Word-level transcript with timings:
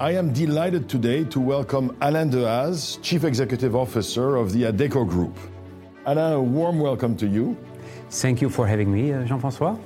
I 0.00 0.10
am 0.10 0.32
delighted 0.32 0.88
today 0.88 1.22
to 1.26 1.38
welcome 1.38 1.96
Alain 2.00 2.28
Dehaze, 2.28 3.00
Chief 3.00 3.22
Executive 3.22 3.76
Officer 3.76 4.34
of 4.34 4.52
the 4.52 4.64
Adecco 4.64 5.08
Group. 5.08 5.38
Alain, 6.04 6.32
a 6.32 6.42
warm 6.42 6.80
welcome 6.80 7.16
to 7.16 7.28
you. 7.28 7.56
Thank 8.10 8.42
you 8.42 8.50
for 8.50 8.66
having 8.66 8.92
me, 8.92 9.12
uh, 9.12 9.22
Jean-François. 9.22 9.78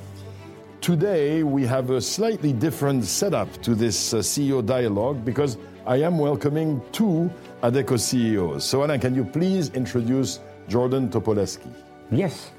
Today, 0.80 1.42
we 1.42 1.66
have 1.66 1.90
a 1.90 2.00
slightly 2.00 2.54
different 2.54 3.04
setup 3.04 3.52
to 3.60 3.74
this 3.74 4.14
uh, 4.14 4.20
CEO 4.20 4.64
dialogue 4.64 5.26
because 5.26 5.58
I 5.86 5.96
am 5.96 6.16
welcoming 6.18 6.80
two 6.90 7.30
Adecco 7.62 8.00
CEOs. 8.00 8.64
So, 8.64 8.84
Alain, 8.84 9.00
can 9.00 9.14
you 9.14 9.26
please 9.26 9.68
introduce 9.74 10.40
Jordan 10.68 11.10
Topoleski? 11.10 11.70
Yes. 12.10 12.50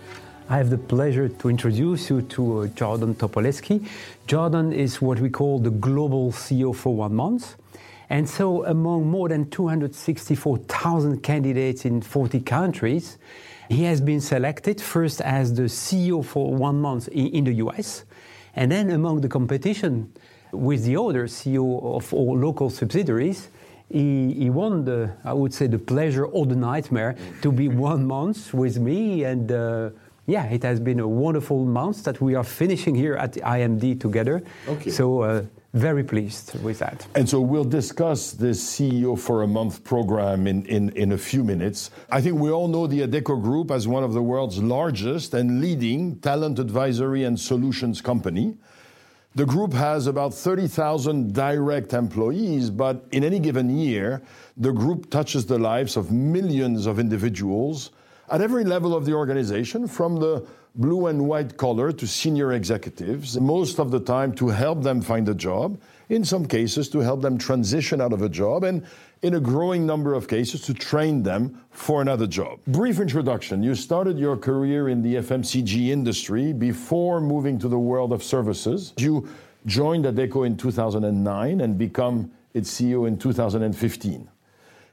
I 0.51 0.57
have 0.57 0.71
the 0.71 0.79
pleasure 0.79 1.29
to 1.29 1.47
introduce 1.47 2.09
you 2.09 2.23
to 2.23 2.61
uh, 2.61 2.67
Jordan 2.69 3.13
Topoleski. 3.13 3.87
Jordan 4.25 4.73
is 4.73 4.99
what 4.99 5.19
we 5.19 5.29
call 5.29 5.59
the 5.59 5.69
global 5.69 6.31
CEO 6.31 6.75
for 6.75 6.95
one 6.95 7.13
month. 7.13 7.55
And 8.09 8.27
so, 8.27 8.65
among 8.65 9.11
more 9.11 9.29
than 9.29 9.51
264,000 9.51 11.21
candidates 11.21 11.85
in 11.85 12.01
40 12.01 12.39
countries, 12.39 13.19
he 13.69 13.83
has 13.83 14.01
been 14.01 14.19
selected 14.19 14.81
first 14.81 15.21
as 15.21 15.53
the 15.53 15.69
CEO 15.69 16.25
for 16.25 16.51
one 16.51 16.81
month 16.81 17.09
in, 17.09 17.27
in 17.27 17.43
the 17.43 17.53
US, 17.65 18.03
and 18.55 18.71
then 18.71 18.89
among 18.89 19.21
the 19.21 19.29
competition 19.29 20.11
with 20.51 20.83
the 20.83 20.99
other 20.99 21.27
CEO 21.27 21.95
of 21.95 22.11
all 22.11 22.35
local 22.35 22.71
subsidiaries. 22.71 23.49
He, 23.87 24.33
he, 24.33 24.49
won 24.49 24.85
the, 24.85 25.11
I 25.23 25.33
would 25.33 25.53
say, 25.53 25.67
the 25.67 25.79
pleasure 25.79 26.25
or 26.25 26.47
the 26.47 26.55
nightmare 26.55 27.15
to 27.43 27.51
be 27.51 27.67
one 27.67 28.05
month 28.05 28.51
with 28.53 28.79
me 28.79 29.23
and 29.23 29.51
uh, 29.51 29.89
yeah, 30.29 30.45
it 30.45 30.63
has 30.63 30.79
been 30.79 30.99
a 30.99 31.07
wonderful 31.07 31.65
month 31.65 32.03
that 32.03 32.21
we 32.21 32.35
are 32.35 32.43
finishing 32.43 32.95
here 32.95 33.15
at 33.15 33.33
the 33.33 33.41
IMD 33.41 33.99
together. 33.99 34.43
Okay. 34.67 34.91
So, 34.91 35.21
uh, 35.21 35.43
very 35.73 36.03
pleased 36.03 36.59
with 36.63 36.79
that. 36.79 37.05
And 37.13 37.29
so 37.29 37.39
we'll 37.39 37.63
discuss 37.63 38.31
this 38.31 38.59
CEO 38.63 39.19
for 39.19 39.43
a 39.43 39.47
Month 39.47 39.83
program 39.83 40.47
in, 40.47 40.65
in, 40.65 40.89
in 40.91 41.11
a 41.11 41.17
few 41.17 41.43
minutes. 41.43 41.91
I 42.09 42.21
think 42.21 42.39
we 42.39 42.49
all 42.49 42.67
know 42.67 42.87
the 42.87 43.01
Adecco 43.01 43.39
Group 43.39 43.69
as 43.69 43.87
one 43.87 44.03
of 44.03 44.13
the 44.13 44.21
world's 44.21 44.57
largest 44.63 45.35
and 45.35 45.61
leading 45.61 46.19
talent 46.21 46.57
advisory 46.57 47.23
and 47.23 47.39
solutions 47.39 48.01
company. 48.01 48.57
The 49.35 49.45
group 49.45 49.73
has 49.73 50.07
about 50.07 50.33
30,000 50.33 51.33
direct 51.33 51.93
employees, 51.93 52.71
but 52.71 53.05
in 53.11 53.23
any 53.23 53.37
given 53.37 53.69
year, 53.69 54.23
the 54.57 54.71
group 54.71 55.11
touches 55.11 55.45
the 55.45 55.59
lives 55.59 55.95
of 55.97 56.11
millions 56.11 56.87
of 56.87 56.97
individuals 56.97 57.91
at 58.31 58.41
every 58.41 58.63
level 58.63 58.95
of 58.95 59.05
the 59.05 59.13
organization, 59.13 59.87
from 59.87 60.17
the 60.17 60.45
blue 60.75 61.07
and 61.07 61.27
white 61.27 61.57
collar 61.57 61.91
to 61.91 62.07
senior 62.07 62.53
executives, 62.53 63.39
most 63.39 63.79
of 63.79 63.91
the 63.91 63.99
time 63.99 64.33
to 64.33 64.49
help 64.49 64.83
them 64.83 65.01
find 65.01 65.27
a 65.27 65.33
job, 65.33 65.79
in 66.09 66.23
some 66.23 66.45
cases 66.45 66.89
to 66.89 66.99
help 66.99 67.21
them 67.21 67.37
transition 67.37 68.01
out 68.01 68.13
of 68.13 68.21
a 68.21 68.29
job, 68.29 68.63
and 68.63 68.85
in 69.21 69.35
a 69.35 69.39
growing 69.39 69.85
number 69.85 70.13
of 70.13 70.27
cases 70.27 70.61
to 70.61 70.73
train 70.73 71.23
them 71.23 71.61
for 71.71 72.01
another 72.01 72.27
job. 72.27 72.59
Brief 72.67 72.99
introduction 72.99 73.61
you 73.61 73.75
started 73.75 74.17
your 74.17 74.37
career 74.37 74.89
in 74.89 75.01
the 75.01 75.15
FMCG 75.15 75.89
industry 75.89 76.53
before 76.53 77.19
moving 77.19 77.59
to 77.59 77.67
the 77.67 77.79
world 77.79 78.13
of 78.13 78.23
services. 78.23 78.93
You 78.97 79.27
joined 79.65 80.05
Adecco 80.05 80.45
in 80.45 80.55
2009 80.55 81.61
and 81.61 81.77
become 81.77 82.31
its 82.53 82.73
CEO 82.73 83.07
in 83.07 83.17
2015. 83.17 84.29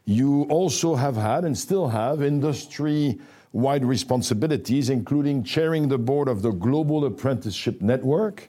You 0.06 0.44
also 0.44 0.94
have 0.94 1.16
had 1.16 1.44
and 1.44 1.58
still 1.58 1.88
have 1.88 2.22
industry 2.22 3.18
wide 3.52 3.84
responsibilities, 3.84 4.88
including 4.88 5.42
chairing 5.42 5.88
the 5.88 5.98
board 5.98 6.28
of 6.28 6.42
the 6.42 6.52
Global 6.52 7.06
Apprenticeship 7.06 7.82
Network, 7.82 8.48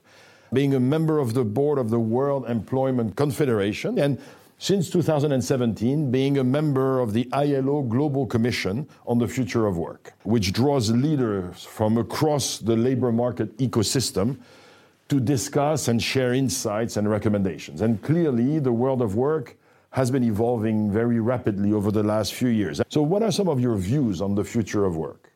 being 0.53 0.75
a 0.75 0.79
member 0.79 1.17
of 1.17 1.33
the 1.33 1.43
board 1.43 1.79
of 1.79 1.89
the 1.89 1.99
World 1.99 2.47
Employment 2.47 3.15
Confederation, 3.15 3.97
and 3.97 4.19
since 4.59 4.89
2017, 4.91 6.11
being 6.11 6.37
a 6.37 6.43
member 6.43 6.99
of 6.99 7.13
the 7.13 7.27
ILO 7.31 7.81
Global 7.81 8.27
Commission 8.27 8.87
on 9.07 9.17
the 9.17 9.27
Future 9.27 9.65
of 9.65 9.77
Work, 9.77 10.13
which 10.23 10.53
draws 10.53 10.91
leaders 10.91 11.63
from 11.63 11.97
across 11.97 12.59
the 12.59 12.75
labor 12.75 13.11
market 13.11 13.57
ecosystem 13.57 14.37
to 15.09 15.19
discuss 15.19 15.87
and 15.87 16.01
share 16.01 16.33
insights 16.33 16.97
and 16.97 17.09
recommendations. 17.09 17.81
And 17.81 18.01
clearly, 18.03 18.59
the 18.59 18.71
world 18.71 19.01
of 19.01 19.15
work 19.15 19.55
has 19.97 20.11
been 20.11 20.23
evolving 20.23 20.91
very 20.91 21.19
rapidly 21.19 21.73
over 21.73 21.89
the 21.91 22.03
last 22.03 22.35
few 22.35 22.49
years. 22.49 22.79
So, 22.87 23.01
what 23.01 23.23
are 23.23 23.31
some 23.31 23.49
of 23.49 23.59
your 23.59 23.75
views 23.75 24.21
on 24.21 24.35
the 24.35 24.43
future 24.43 24.85
of 24.85 24.95
work? 24.95 25.31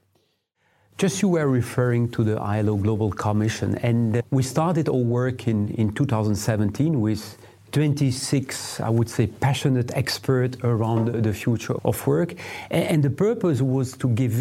Just 1.00 1.24
you 1.24 1.30
were 1.30 1.50
referring 1.50 2.12
to 2.12 2.24
the 2.24 2.36
ILO 2.40 2.76
Global 2.76 3.12
Commission, 3.12 3.70
and 3.90 4.18
uh, 4.18 4.22
we 4.30 4.44
started 4.44 4.88
our 4.88 5.04
work 5.20 5.48
in, 5.48 5.70
in 5.82 5.92
2017 5.94 7.02
with 7.02 7.24
26, 7.72 8.82
I 8.82 8.90
would 8.90 9.10
say, 9.10 9.26
passionate 9.26 9.90
experts 9.96 10.58
around 10.64 11.06
the 11.08 11.34
future 11.34 11.78
of 11.84 12.06
work. 12.06 12.36
And 12.70 13.02
the 13.02 13.10
purpose 13.10 13.62
was 13.64 13.98
to 13.98 14.10
give 14.10 14.36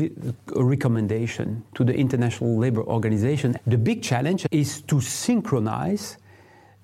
a 0.54 0.62
recommendation 0.62 1.64
to 1.76 1.84
the 1.84 1.94
International 1.94 2.58
Labour 2.58 2.82
Organization. 2.82 3.56
The 3.66 3.78
big 3.78 4.02
challenge 4.02 4.46
is 4.50 4.82
to 4.82 5.00
synchronize 5.00 6.18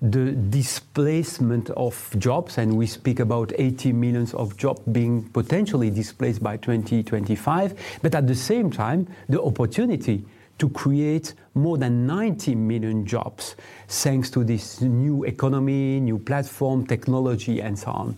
the 0.01 0.31
displacement 0.31 1.71
of 1.71 2.15
jobs, 2.19 2.57
and 2.57 2.77
we 2.77 2.85
speak 2.85 3.19
about 3.19 3.51
80 3.57 3.93
millions 3.93 4.33
of 4.35 4.55
jobs 4.55 4.81
being 4.91 5.23
potentially 5.29 5.89
displaced 5.89 6.43
by 6.43 6.57
2025, 6.57 7.99
but 8.01 8.13
at 8.13 8.27
the 8.27 8.35
same 8.35 8.69
time, 8.69 9.07
the 9.27 9.41
opportunity 9.41 10.23
to 10.59 10.69
create 10.69 11.33
more 11.55 11.77
than 11.77 12.05
90 12.05 12.55
million 12.55 13.05
jobs 13.05 13.55
thanks 13.87 14.29
to 14.31 14.43
this 14.43 14.81
new 14.81 15.23
economy, 15.23 15.99
new 15.99 16.19
platform, 16.19 16.85
technology, 16.85 17.61
and 17.61 17.77
so 17.77 17.91
on. 17.91 18.17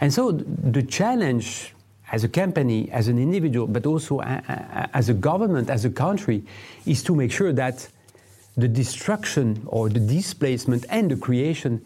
And 0.00 0.12
so 0.12 0.32
the 0.32 0.82
challenge 0.82 1.74
as 2.12 2.22
a 2.22 2.28
company, 2.28 2.88
as 2.92 3.08
an 3.08 3.18
individual, 3.18 3.66
but 3.66 3.84
also 3.84 4.20
as 4.20 5.08
a 5.08 5.14
government, 5.14 5.70
as 5.70 5.84
a 5.84 5.90
country, 5.90 6.44
is 6.86 7.02
to 7.02 7.14
make 7.16 7.32
sure 7.32 7.52
that 7.52 7.88
the 8.56 8.68
destruction 8.68 9.62
or 9.66 9.88
the 9.88 10.00
displacement 10.00 10.86
and 10.88 11.10
the 11.10 11.16
creation 11.16 11.84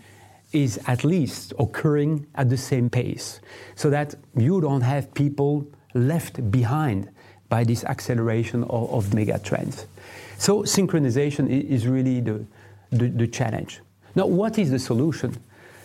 is 0.52 0.78
at 0.86 1.04
least 1.04 1.52
occurring 1.58 2.26
at 2.34 2.48
the 2.50 2.56
same 2.56 2.90
pace 2.90 3.40
so 3.74 3.90
that 3.90 4.14
you 4.36 4.60
don't 4.60 4.80
have 4.80 5.12
people 5.14 5.66
left 5.94 6.50
behind 6.50 7.08
by 7.48 7.64
this 7.64 7.84
acceleration 7.84 8.62
of, 8.64 8.92
of 8.92 9.14
mega 9.14 9.38
trends. 9.38 9.86
So 10.38 10.62
synchronization 10.62 11.48
is 11.48 11.86
really 11.86 12.20
the, 12.20 12.44
the, 12.90 13.08
the 13.08 13.26
challenge. 13.26 13.80
Now, 14.14 14.26
what 14.26 14.58
is 14.58 14.70
the 14.70 14.78
solution? 14.78 15.36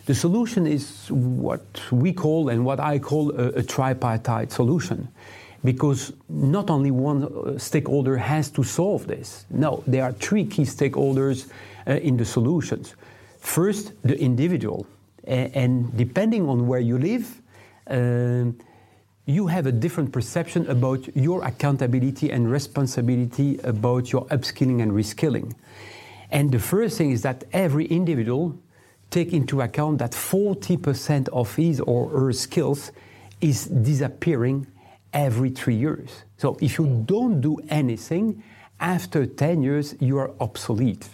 The 0.05 0.15
solution 0.15 0.67
is 0.67 1.07
what 1.09 1.65
we 1.91 2.13
call 2.13 2.49
and 2.49 2.63
what 2.63 2.79
I 2.79 2.99
call 2.99 3.31
a, 3.31 3.47
a 3.49 3.63
tripartite 3.63 4.51
solution 4.51 5.07
because 5.65 6.13
not 6.29 6.69
only 6.69 6.91
one 6.91 7.23
uh, 7.23 7.57
stakeholder 7.57 8.17
has 8.17 8.49
to 8.51 8.63
solve 8.63 9.07
this. 9.07 9.45
No, 9.49 9.83
there 9.87 10.03
are 10.03 10.13
three 10.13 10.45
key 10.45 10.63
stakeholders 10.63 11.49
uh, 11.87 11.93
in 11.93 12.17
the 12.17 12.25
solutions. 12.25 12.95
First, 13.39 13.93
the 14.03 14.17
individual. 14.19 14.87
and 15.27 15.89
depending 15.97 16.47
on 16.47 16.67
where 16.67 16.79
you 16.79 16.97
live, 16.99 17.41
uh, 17.89 18.51
you 19.25 19.47
have 19.47 19.65
a 19.65 19.71
different 19.71 20.11
perception 20.11 20.67
about 20.67 21.15
your 21.15 21.43
accountability 21.43 22.29
and 22.31 22.51
responsibility 22.51 23.57
about 23.63 24.11
your 24.11 24.25
upskilling 24.27 24.81
and 24.83 24.91
reskilling. 24.91 25.53
And 26.29 26.51
the 26.51 26.59
first 26.59 26.97
thing 26.97 27.11
is 27.11 27.21
that 27.23 27.43
every 27.51 27.85
individual 27.85 28.55
take 29.09 29.33
into 29.33 29.61
account 29.61 29.97
that 29.99 30.11
40% 30.11 31.29
of 31.29 31.55
his 31.55 31.79
or 31.79 32.09
her 32.09 32.33
skills 32.33 32.91
is 33.41 33.65
disappearing 33.65 34.67
every 35.15 35.49
three 35.49 35.75
years. 35.75 36.23
So 36.37 36.57
if 36.61 36.77
you 36.77 37.03
don't 37.05 37.41
do 37.41 37.57
anything, 37.69 38.43
after 38.79 39.25
10 39.25 39.63
years, 39.63 39.95
you 39.99 40.17
are 40.19 40.31
obsolete 40.39 41.07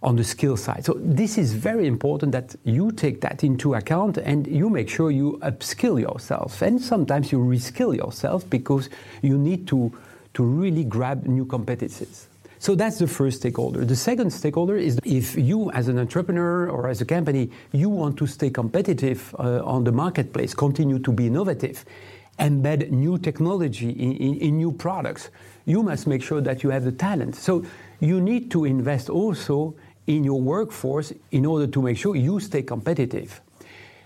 on 0.00 0.14
the 0.14 0.22
skill 0.22 0.56
side. 0.56 0.84
So 0.84 0.94
this 0.96 1.36
is 1.36 1.52
very 1.52 1.88
important 1.88 2.30
that 2.30 2.54
you 2.64 2.92
take 2.92 3.20
that 3.22 3.42
into 3.42 3.74
account 3.74 4.16
and 4.16 4.46
you 4.46 4.70
make 4.70 4.88
sure 4.88 5.10
you 5.10 5.38
upskill 5.42 6.00
yourself. 6.00 6.62
And 6.62 6.80
sometimes 6.80 7.32
you 7.32 7.38
reskill 7.38 7.96
yourself 7.96 8.48
because 8.48 8.88
you 9.22 9.36
need 9.36 9.66
to, 9.68 9.92
to 10.34 10.44
really 10.44 10.84
grab 10.84 11.26
new 11.26 11.44
competencies. 11.44 12.26
So 12.60 12.74
that's 12.74 12.98
the 12.98 13.06
first 13.06 13.38
stakeholder. 13.38 13.84
The 13.84 13.96
second 13.96 14.32
stakeholder 14.32 14.76
is 14.76 14.98
if 15.04 15.36
you, 15.36 15.70
as 15.72 15.88
an 15.88 15.98
entrepreneur 15.98 16.68
or 16.68 16.88
as 16.88 17.00
a 17.00 17.04
company, 17.04 17.50
you 17.72 17.88
want 17.88 18.16
to 18.18 18.26
stay 18.26 18.50
competitive 18.50 19.34
uh, 19.38 19.62
on 19.64 19.84
the 19.84 19.92
marketplace, 19.92 20.54
continue 20.54 20.98
to 21.00 21.12
be 21.12 21.28
innovative, 21.28 21.84
embed 22.38 22.90
new 22.90 23.18
technology 23.18 23.90
in, 23.90 24.12
in, 24.16 24.34
in, 24.36 24.56
new 24.56 24.72
products, 24.72 25.30
you 25.64 25.82
must 25.82 26.06
make 26.06 26.22
sure 26.22 26.40
that 26.40 26.62
you 26.62 26.70
have 26.70 26.84
the 26.84 26.92
talent. 26.92 27.36
So 27.36 27.64
you 28.00 28.20
need 28.20 28.50
to 28.52 28.64
invest 28.64 29.10
also 29.10 29.74
in 30.06 30.24
your 30.24 30.40
workforce 30.40 31.12
in 31.30 31.44
order 31.44 31.66
to 31.66 31.82
make 31.82 31.96
sure 31.96 32.16
you 32.16 32.40
stay 32.40 32.62
competitive. 32.62 33.40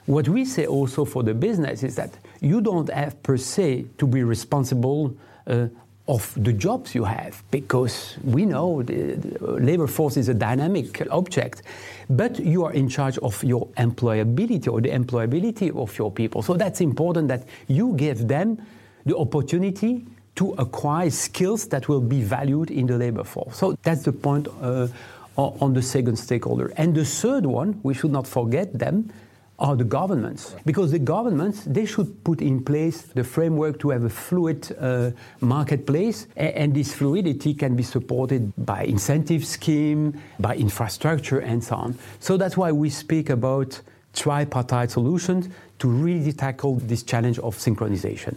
What 0.07 0.29
we 0.29 0.45
say 0.45 0.67
also 0.67 1.05
for 1.05 1.23
the 1.23 1.35
business 1.35 1.83
is 1.83 1.95
that 1.97 2.11
you 2.41 2.61
don't 2.61 2.91
have 2.93 3.23
per 3.23 3.37
se 3.37 3.87
to 3.99 4.07
be 4.07 4.25
responsible 4.25 5.17
uh, 5.47 5.69
of 6.09 6.35
the 6.43 6.53
jobs 6.53 6.95
you 6.95 7.05
have 7.05 7.43
because 7.51 8.17
we 8.25 8.45
know 8.45 8.83
the, 8.83 9.17
labor 9.41 9.87
force 9.87 10.17
is 10.17 10.29
a 10.29 10.35
dynamic 10.35 11.07
object 11.11 11.63
but 12.11 12.39
you 12.41 12.65
are 12.65 12.73
in 12.73 12.89
charge 12.89 13.19
of 13.19 13.43
your 13.45 13.69
employability 13.79 14.71
or 14.71 14.81
the 14.81 14.91
employability 14.91 15.75
of 15.75 15.97
your 15.99 16.11
people. 16.11 16.43
So 16.43 16.55
that's 16.55 16.81
important 16.81 17.29
that 17.29 17.47
you 17.69 17.95
give 17.97 18.27
them 18.29 18.61
the 19.07 19.17
opportunity 19.17 20.05
to 20.35 20.53
acquire 20.55 21.11
skills 21.11 21.69
that 21.69 21.89
will 21.89 22.01
be 22.01 22.23
valued 22.23 22.71
in 22.71 22.87
the 22.87 22.99
labor 22.99 23.25
force. 23.25 23.57
So 23.57 23.77
that's 23.83 24.03
the 24.03 24.13
point 24.13 24.49
uh, 24.61 24.89
on 25.37 25.73
the 25.73 25.83
second 25.83 26.17
stakeholder. 26.17 26.73
And 26.77 26.95
the 26.95 27.05
third 27.05 27.47
one 27.47 27.81
we 27.83 27.95
should 27.95 28.13
not 28.13 28.27
forget 28.27 28.79
them 28.79 29.13
are 29.59 29.77
the 29.77 29.85
governments. 29.85 30.57
Because 30.65 30.91
the 30.91 30.99
governments, 30.99 31.65
they 31.65 31.87
should 31.87 32.25
put 32.25 32.43
in 32.43 32.65
place 32.65 33.03
the 33.03 33.23
framework 33.23 33.79
to 33.81 33.91
have 33.91 34.05
a 34.05 34.11
fluid 34.11 34.77
uh, 34.79 35.11
marketplace, 35.41 36.27
and 36.37 36.75
this 36.75 36.95
fluidity 36.95 37.55
can 37.55 37.77
be 37.77 37.83
supported 37.83 38.53
by 38.65 38.83
incentive 38.85 39.45
scheme, 39.45 40.21
by 40.41 40.57
infrastructure, 40.57 41.39
and 41.39 41.63
so 41.63 41.77
on. 41.77 41.99
So 42.19 42.37
that's 42.37 42.57
why 42.57 42.73
we 42.73 42.91
speak 42.91 43.31
about 43.31 43.81
tripartite 44.15 44.91
solutions 44.91 45.49
to 45.79 45.89
really 45.89 46.33
tackle 46.33 46.77
this 46.77 47.03
challenge 47.03 47.39
of 47.39 47.57
synchronization. 47.57 48.37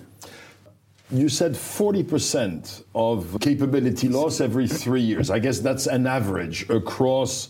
You 1.12 1.30
said 1.30 1.54
40% 1.54 2.84
of 2.96 3.38
capability 3.40 4.10
loss 4.10 4.42
every 4.42 4.68
three 4.68 5.02
years. 5.02 5.30
I 5.30 5.38
guess 5.38 5.60
that's 5.60 5.86
an 5.86 6.08
average 6.08 6.68
across 6.70 7.50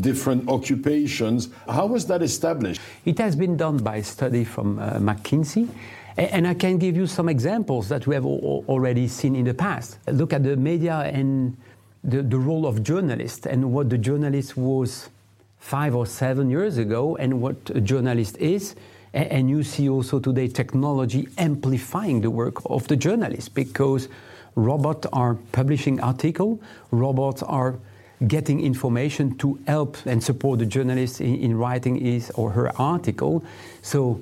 different 0.00 0.48
occupations. 0.48 1.48
How 1.68 1.86
was 1.86 2.06
that 2.06 2.22
established? 2.22 2.80
It 3.04 3.18
has 3.18 3.36
been 3.36 3.56
done 3.56 3.78
by 3.78 3.96
a 3.96 4.04
study 4.04 4.44
from 4.44 4.78
uh, 4.78 4.94
McKinsey. 4.94 5.68
And 6.16 6.46
I 6.46 6.54
can 6.54 6.78
give 6.78 6.96
you 6.96 7.08
some 7.08 7.28
examples 7.28 7.88
that 7.88 8.06
we 8.06 8.14
have 8.14 8.24
already 8.24 9.08
seen 9.08 9.34
in 9.34 9.44
the 9.44 9.54
past. 9.54 9.98
Look 10.06 10.32
at 10.32 10.44
the 10.44 10.56
media 10.56 10.98
and 11.12 11.56
the, 12.04 12.22
the 12.22 12.38
role 12.38 12.66
of 12.66 12.84
journalists 12.84 13.46
and 13.46 13.72
what 13.72 13.90
the 13.90 13.98
journalist 13.98 14.56
was 14.56 15.08
five 15.58 15.94
or 15.94 16.06
seven 16.06 16.50
years 16.50 16.78
ago 16.78 17.16
and 17.16 17.40
what 17.40 17.56
a 17.70 17.80
journalist 17.80 18.36
is. 18.38 18.76
And 19.12 19.50
you 19.50 19.64
see 19.64 19.88
also 19.88 20.20
today 20.20 20.46
technology 20.46 21.28
amplifying 21.38 22.20
the 22.20 22.30
work 22.30 22.56
of 22.66 22.86
the 22.86 22.96
journalist 22.96 23.54
because 23.54 24.08
robots 24.54 25.08
are 25.12 25.34
publishing 25.50 26.00
articles, 26.00 26.60
robots 26.92 27.42
are 27.42 27.76
getting 28.24 28.60
information 28.60 29.36
to 29.38 29.58
help 29.66 29.96
and 30.06 30.22
support 30.22 30.58
the 30.58 30.66
journalist 30.66 31.20
in, 31.20 31.36
in 31.36 31.56
writing 31.56 31.96
his 31.96 32.30
or 32.30 32.50
her 32.50 32.70
article. 32.80 33.44
So 33.82 34.20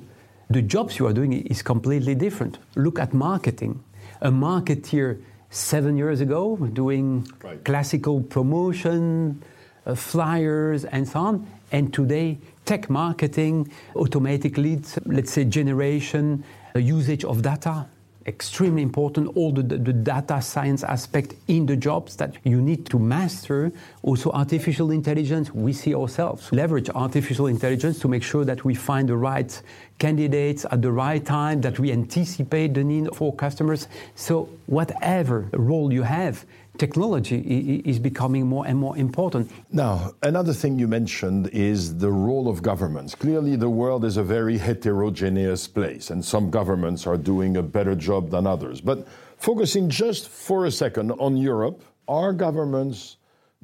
the 0.49 0.61
jobs 0.61 0.99
you 0.99 1.07
are 1.07 1.13
doing 1.13 1.33
is 1.33 1.61
completely 1.61 2.15
different. 2.15 2.59
Look 2.75 2.99
at 2.99 3.13
marketing. 3.13 3.83
A 4.21 4.31
marketeer 4.31 5.21
seven 5.49 5.97
years 5.97 6.21
ago 6.21 6.55
doing 6.57 7.27
right. 7.43 7.63
classical 7.63 8.21
promotion, 8.21 9.41
uh, 9.85 9.95
flyers, 9.95 10.85
and 10.85 11.07
so 11.07 11.19
on. 11.19 11.47
And 11.71 11.93
today, 11.93 12.37
tech 12.65 12.89
marketing, 12.89 13.71
automatic 13.95 14.57
leads, 14.57 14.97
let's 15.05 15.31
say 15.31 15.45
generation, 15.45 16.43
uh, 16.75 16.79
usage 16.79 17.23
of 17.23 17.41
data, 17.41 17.87
extremely 18.25 18.81
important, 18.81 19.35
all 19.35 19.51
the, 19.51 19.63
the, 19.63 19.93
data 19.93 20.41
science 20.41 20.83
aspect 20.83 21.35
in 21.47 21.65
the 21.65 21.75
jobs 21.75 22.15
that 22.17 22.35
you 22.43 22.61
need 22.61 22.85
to 22.87 22.99
master. 22.99 23.71
Also, 24.01 24.31
artificial 24.31 24.91
intelligence, 24.91 25.53
we 25.53 25.73
see 25.73 25.93
ourselves 25.93 26.51
leverage 26.51 26.89
artificial 26.89 27.47
intelligence 27.47 27.99
to 27.99 28.07
make 28.07 28.23
sure 28.23 28.45
that 28.45 28.63
we 28.63 28.73
find 28.73 29.09
the 29.09 29.17
right 29.17 29.61
candidates 29.99 30.65
at 30.71 30.81
the 30.81 30.91
right 30.91 31.25
time, 31.25 31.61
that 31.61 31.79
we 31.79 31.91
anticipate 31.91 32.73
the 32.73 32.83
need 32.83 33.13
for 33.15 33.33
customers. 33.33 33.87
So, 34.15 34.49
whatever 34.65 35.49
role 35.53 35.91
you 35.91 36.03
have, 36.03 36.45
technology 36.77 37.81
is 37.85 37.99
becoming 37.99 38.47
more 38.47 38.65
and 38.65 38.77
more 38.77 38.97
important. 38.97 39.51
Now, 39.71 40.11
another 40.21 40.53
thing 40.53 40.79
you 40.79 40.87
mentioned 40.87 41.49
is 41.53 41.97
the 41.97 42.11
role 42.11 42.47
of 42.47 42.61
governments. 42.61 43.15
Clearly, 43.15 43.55
the 43.55 43.69
world 43.69 44.05
is 44.05 44.17
a 44.17 44.23
very 44.23 44.57
heterogeneous 44.57 45.67
place, 45.67 46.09
and 46.09 46.23
some 46.23 46.49
governments 46.49 47.05
are 47.05 47.17
doing 47.17 47.57
a 47.57 47.63
better 47.63 47.95
job 47.95 48.29
than 48.31 48.47
others. 48.47 48.81
But 48.81 49.07
focusing 49.37 49.89
just 49.89 50.29
for 50.29 50.65
a 50.65 50.71
second 50.71 51.11
on 51.11 51.37
Europe, 51.37 51.83
are 52.07 52.33
governments 52.33 53.17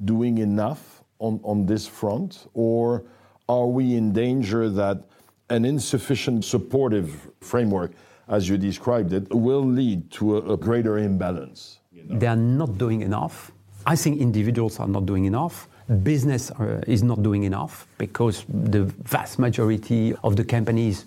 doing 0.04 0.38
enough 0.38 1.02
on, 1.18 1.40
on 1.44 1.66
this 1.66 1.86
front, 1.86 2.46
or 2.54 3.04
are 3.48 3.66
we 3.66 3.96
in 3.96 4.12
danger 4.12 4.70
that 4.70 5.04
an 5.50 5.64
insufficient 5.64 6.44
supportive 6.44 7.28
framework, 7.40 7.92
as 8.28 8.48
you 8.48 8.56
described 8.56 9.12
it, 9.12 9.28
will 9.34 9.64
lead 9.64 10.10
to 10.12 10.38
a, 10.38 10.52
a 10.54 10.56
greater 10.56 10.98
imbalance? 10.98 11.79
They 12.08 12.26
are 12.26 12.36
not 12.36 12.78
doing 12.78 13.02
enough. 13.02 13.52
I 13.86 13.96
think 13.96 14.20
individuals 14.20 14.78
are 14.78 14.88
not 14.88 15.06
doing 15.06 15.24
enough. 15.24 15.68
Business 16.02 16.50
uh, 16.52 16.82
is 16.86 17.02
not 17.02 17.22
doing 17.22 17.44
enough 17.44 17.86
because 17.98 18.44
the 18.48 18.84
vast 18.84 19.38
majority 19.38 20.14
of 20.22 20.36
the 20.36 20.44
companies 20.44 21.04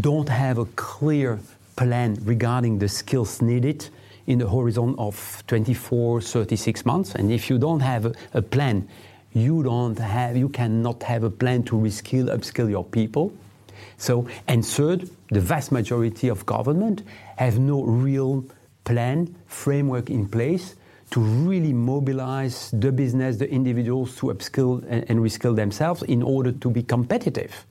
don't 0.00 0.28
have 0.28 0.58
a 0.58 0.66
clear 0.76 1.40
plan 1.76 2.16
regarding 2.24 2.78
the 2.78 2.88
skills 2.88 3.42
needed 3.42 3.88
in 4.26 4.38
the 4.38 4.48
horizon 4.48 4.94
of 4.98 5.42
24, 5.48 6.20
36 6.20 6.86
months. 6.86 7.14
And 7.14 7.32
if 7.32 7.50
you 7.50 7.58
don't 7.58 7.80
have 7.80 8.06
a, 8.06 8.12
a 8.34 8.42
plan, 8.42 8.86
you 9.32 9.62
don't 9.62 9.98
have, 9.98 10.36
you 10.36 10.48
cannot 10.48 11.02
have 11.02 11.24
a 11.24 11.30
plan 11.30 11.62
to 11.64 11.76
reskill, 11.76 12.26
upskill 12.26 12.70
your 12.70 12.84
people. 12.84 13.32
So, 13.96 14.28
and 14.46 14.64
third, 14.64 15.08
the 15.30 15.40
vast 15.40 15.72
majority 15.72 16.28
of 16.28 16.46
government 16.46 17.02
have 17.36 17.58
no 17.58 17.82
real 17.82 18.44
plan, 18.84 19.34
framework 19.46 20.10
in 20.10 20.28
place 20.28 20.74
to 21.10 21.20
really 21.20 21.72
mobilize 21.72 22.70
the 22.70 22.92
business, 22.92 23.36
the 23.36 23.50
individuals 23.50 24.16
to 24.16 24.26
upskill 24.26 24.84
and, 24.88 25.04
and 25.10 25.20
reskill 25.20 25.56
themselves 25.56 26.02
in 26.04 26.22
order 26.22 26.52
to 26.52 26.70
be 26.70 26.82
competitive. 26.82 27.66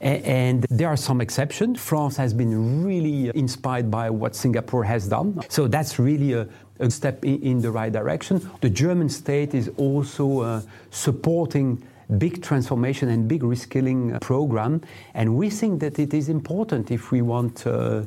And 0.00 0.64
there 0.68 0.88
are 0.88 0.96
some 0.96 1.20
exceptions. 1.20 1.80
France 1.80 2.16
has 2.16 2.34
been 2.34 2.84
really 2.84 3.30
inspired 3.36 3.88
by 3.88 4.10
what 4.10 4.34
Singapore 4.34 4.82
has 4.82 5.06
done. 5.06 5.40
So 5.48 5.68
that's 5.68 6.00
really 6.00 6.32
a, 6.32 6.48
a 6.80 6.90
step 6.90 7.24
in, 7.24 7.40
in, 7.42 7.62
the 7.62 7.70
right 7.70 7.92
direction. 7.92 8.50
The 8.62 8.70
German 8.70 9.08
state 9.08 9.54
is 9.54 9.70
also 9.76 10.40
uh, 10.40 10.62
supporting 10.90 11.86
big 12.18 12.42
transformation 12.42 13.10
and 13.10 13.28
big 13.28 13.42
reskilling 13.42 14.20
program. 14.20 14.82
And 15.14 15.36
we 15.36 15.50
think 15.50 15.78
that 15.80 16.00
it 16.00 16.12
is 16.12 16.28
important 16.28 16.90
if 16.90 17.12
we 17.12 17.22
want 17.22 17.64
uh, 17.64 18.02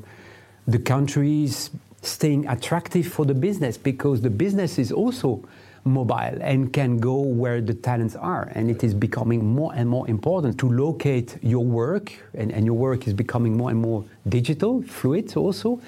the 0.67 0.79
countries 0.79 1.69
staying 2.05 2.47
attractive 2.47 3.07
for 3.07 3.25
the 3.25 3.33
business 3.33 3.77
because 3.77 4.21
the 4.21 4.29
business 4.29 4.77
is 4.79 4.91
also 4.91 5.43
mobile 5.85 6.37
and 6.41 6.73
can 6.73 6.97
go 6.97 7.19
where 7.21 7.61
the 7.61 7.73
talents 7.73 8.15
are. 8.15 8.51
And 8.55 8.69
it 8.69 8.83
is 8.83 8.93
becoming 8.93 9.45
more 9.45 9.71
and 9.75 9.87
more 9.87 10.07
important 10.09 10.57
to 10.59 10.69
locate 10.69 11.37
your 11.43 11.63
work, 11.63 12.11
and, 12.33 12.51
and, 12.51 12.65
your 12.65 12.75
work 12.75 13.07
is 13.07 13.13
becoming 13.13 13.55
more 13.55 13.69
and 13.69 13.79
more 13.79 14.03
digital, 14.27 14.81
fluid 14.81 15.35
also. 15.37 15.79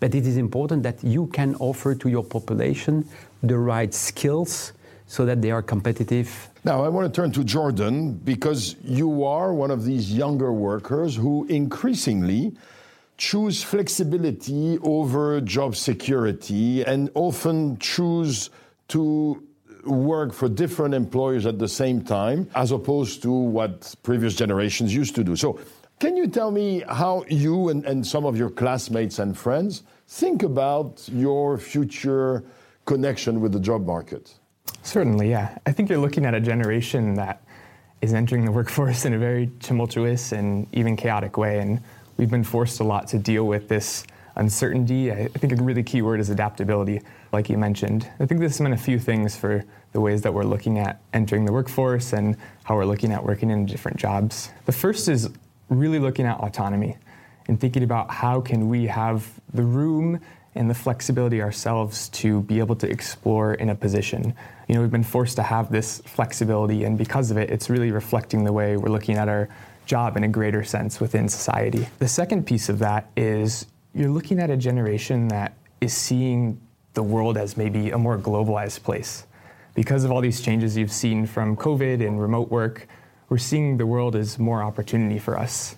But 0.00 0.14
it 0.14 0.26
is 0.26 0.36
important 0.36 0.82
that 0.82 1.02
you 1.04 1.28
can 1.28 1.54
offer 1.56 1.94
to 1.94 2.08
your 2.08 2.24
population 2.24 3.08
the 3.42 3.56
right 3.56 3.94
skills 3.94 4.72
so 5.06 5.24
that 5.24 5.40
they 5.40 5.50
are 5.50 5.62
competitive. 5.62 6.50
Now, 6.64 6.82
I 6.82 6.88
want 6.88 7.12
to 7.12 7.20
turn 7.20 7.30
to 7.32 7.44
Jordan 7.44 8.14
because 8.14 8.76
you 8.82 9.24
are 9.24 9.54
one 9.54 9.70
of 9.70 9.84
these 9.84 10.12
younger 10.12 10.52
workers 10.52 11.14
who 11.14 11.44
increasingly 11.46 12.56
choose 13.16 13.62
flexibility 13.62 14.78
over 14.82 15.40
job 15.40 15.76
security 15.76 16.84
and 16.84 17.10
often 17.14 17.78
choose 17.78 18.50
to 18.88 19.42
work 19.84 20.32
for 20.32 20.48
different 20.48 20.94
employers 20.94 21.46
at 21.46 21.58
the 21.58 21.68
same 21.68 22.02
time 22.02 22.48
as 22.54 22.72
opposed 22.72 23.22
to 23.22 23.30
what 23.30 23.94
previous 24.02 24.34
generations 24.34 24.94
used 24.94 25.14
to 25.14 25.24
do. 25.24 25.36
So, 25.36 25.58
can 26.00 26.16
you 26.16 26.26
tell 26.26 26.50
me 26.50 26.82
how 26.88 27.24
you 27.28 27.68
and, 27.68 27.84
and 27.84 28.04
some 28.04 28.24
of 28.24 28.36
your 28.36 28.50
classmates 28.50 29.20
and 29.20 29.36
friends 29.36 29.84
think 30.08 30.42
about 30.42 31.08
your 31.12 31.56
future 31.56 32.44
connection 32.84 33.40
with 33.40 33.52
the 33.52 33.60
job 33.60 33.86
market? 33.86 34.34
Certainly, 34.82 35.30
yeah. 35.30 35.56
I 35.66 35.72
think 35.72 35.88
you're 35.88 35.98
looking 35.98 36.26
at 36.26 36.34
a 36.34 36.40
generation 36.40 37.14
that 37.14 37.42
is 38.02 38.12
entering 38.12 38.44
the 38.44 38.52
workforce 38.52 39.04
in 39.04 39.14
a 39.14 39.18
very 39.18 39.50
tumultuous 39.60 40.32
and 40.32 40.66
even 40.72 40.96
chaotic 40.96 41.38
way. 41.38 41.60
And 41.60 41.80
we've 42.16 42.30
been 42.30 42.44
forced 42.44 42.80
a 42.80 42.84
lot 42.84 43.08
to 43.08 43.18
deal 43.18 43.46
with 43.46 43.68
this 43.68 44.04
uncertainty. 44.36 45.12
I 45.12 45.28
think 45.28 45.52
a 45.58 45.62
really 45.62 45.82
key 45.82 46.02
word 46.02 46.20
is 46.20 46.30
adaptability, 46.30 47.00
like 47.32 47.48
you 47.48 47.58
mentioned. 47.58 48.08
I 48.18 48.26
think 48.26 48.40
this 48.40 48.52
has 48.52 48.60
meant 48.60 48.74
a 48.74 48.78
few 48.78 48.98
things 48.98 49.36
for 49.36 49.64
the 49.92 50.00
ways 50.00 50.22
that 50.22 50.34
we're 50.34 50.44
looking 50.44 50.78
at 50.78 51.00
entering 51.12 51.44
the 51.44 51.52
workforce 51.52 52.12
and 52.12 52.36
how 52.64 52.74
we're 52.74 52.84
looking 52.84 53.12
at 53.12 53.24
working 53.24 53.50
in 53.50 53.66
different 53.66 53.96
jobs. 53.96 54.50
The 54.66 54.72
first 54.72 55.08
is 55.08 55.30
really 55.68 55.98
looking 55.98 56.26
at 56.26 56.38
autonomy 56.40 56.96
and 57.46 57.60
thinking 57.60 57.82
about 57.82 58.10
how 58.10 58.40
can 58.40 58.68
we 58.68 58.86
have 58.86 59.28
the 59.52 59.62
room 59.62 60.20
and 60.56 60.70
the 60.70 60.74
flexibility 60.74 61.42
ourselves 61.42 62.08
to 62.10 62.42
be 62.42 62.58
able 62.58 62.76
to 62.76 62.88
explore 62.88 63.54
in 63.54 63.70
a 63.70 63.74
position. 63.74 64.34
You 64.68 64.74
know, 64.76 64.80
we've 64.80 64.90
been 64.90 65.02
forced 65.02 65.36
to 65.36 65.42
have 65.42 65.70
this 65.70 66.00
flexibility 66.06 66.84
and 66.84 66.96
because 66.96 67.30
of 67.30 67.36
it, 67.36 67.50
it's 67.50 67.68
really 67.68 67.90
reflecting 67.90 68.44
the 68.44 68.52
way 68.52 68.76
we're 68.76 68.90
looking 68.90 69.16
at 69.16 69.28
our 69.28 69.48
job 69.86 70.16
in 70.16 70.24
a 70.24 70.28
greater 70.28 70.64
sense 70.64 71.00
within 71.00 71.28
society. 71.28 71.88
The 71.98 72.08
second 72.08 72.46
piece 72.46 72.68
of 72.68 72.78
that 72.80 73.10
is 73.16 73.66
you're 73.94 74.10
looking 74.10 74.40
at 74.40 74.50
a 74.50 74.56
generation 74.56 75.28
that 75.28 75.54
is 75.80 75.92
seeing 75.92 76.60
the 76.94 77.02
world 77.02 77.36
as 77.36 77.56
maybe 77.56 77.90
a 77.90 77.98
more 77.98 78.18
globalized 78.18 78.82
place. 78.82 79.26
Because 79.74 80.04
of 80.04 80.12
all 80.12 80.20
these 80.20 80.40
changes 80.40 80.76
you've 80.76 80.92
seen 80.92 81.26
from 81.26 81.56
COVID 81.56 82.06
and 82.06 82.20
remote 82.20 82.50
work, 82.50 82.86
we're 83.28 83.38
seeing 83.38 83.76
the 83.76 83.86
world 83.86 84.14
as 84.14 84.38
more 84.38 84.62
opportunity 84.62 85.18
for 85.18 85.38
us. 85.38 85.76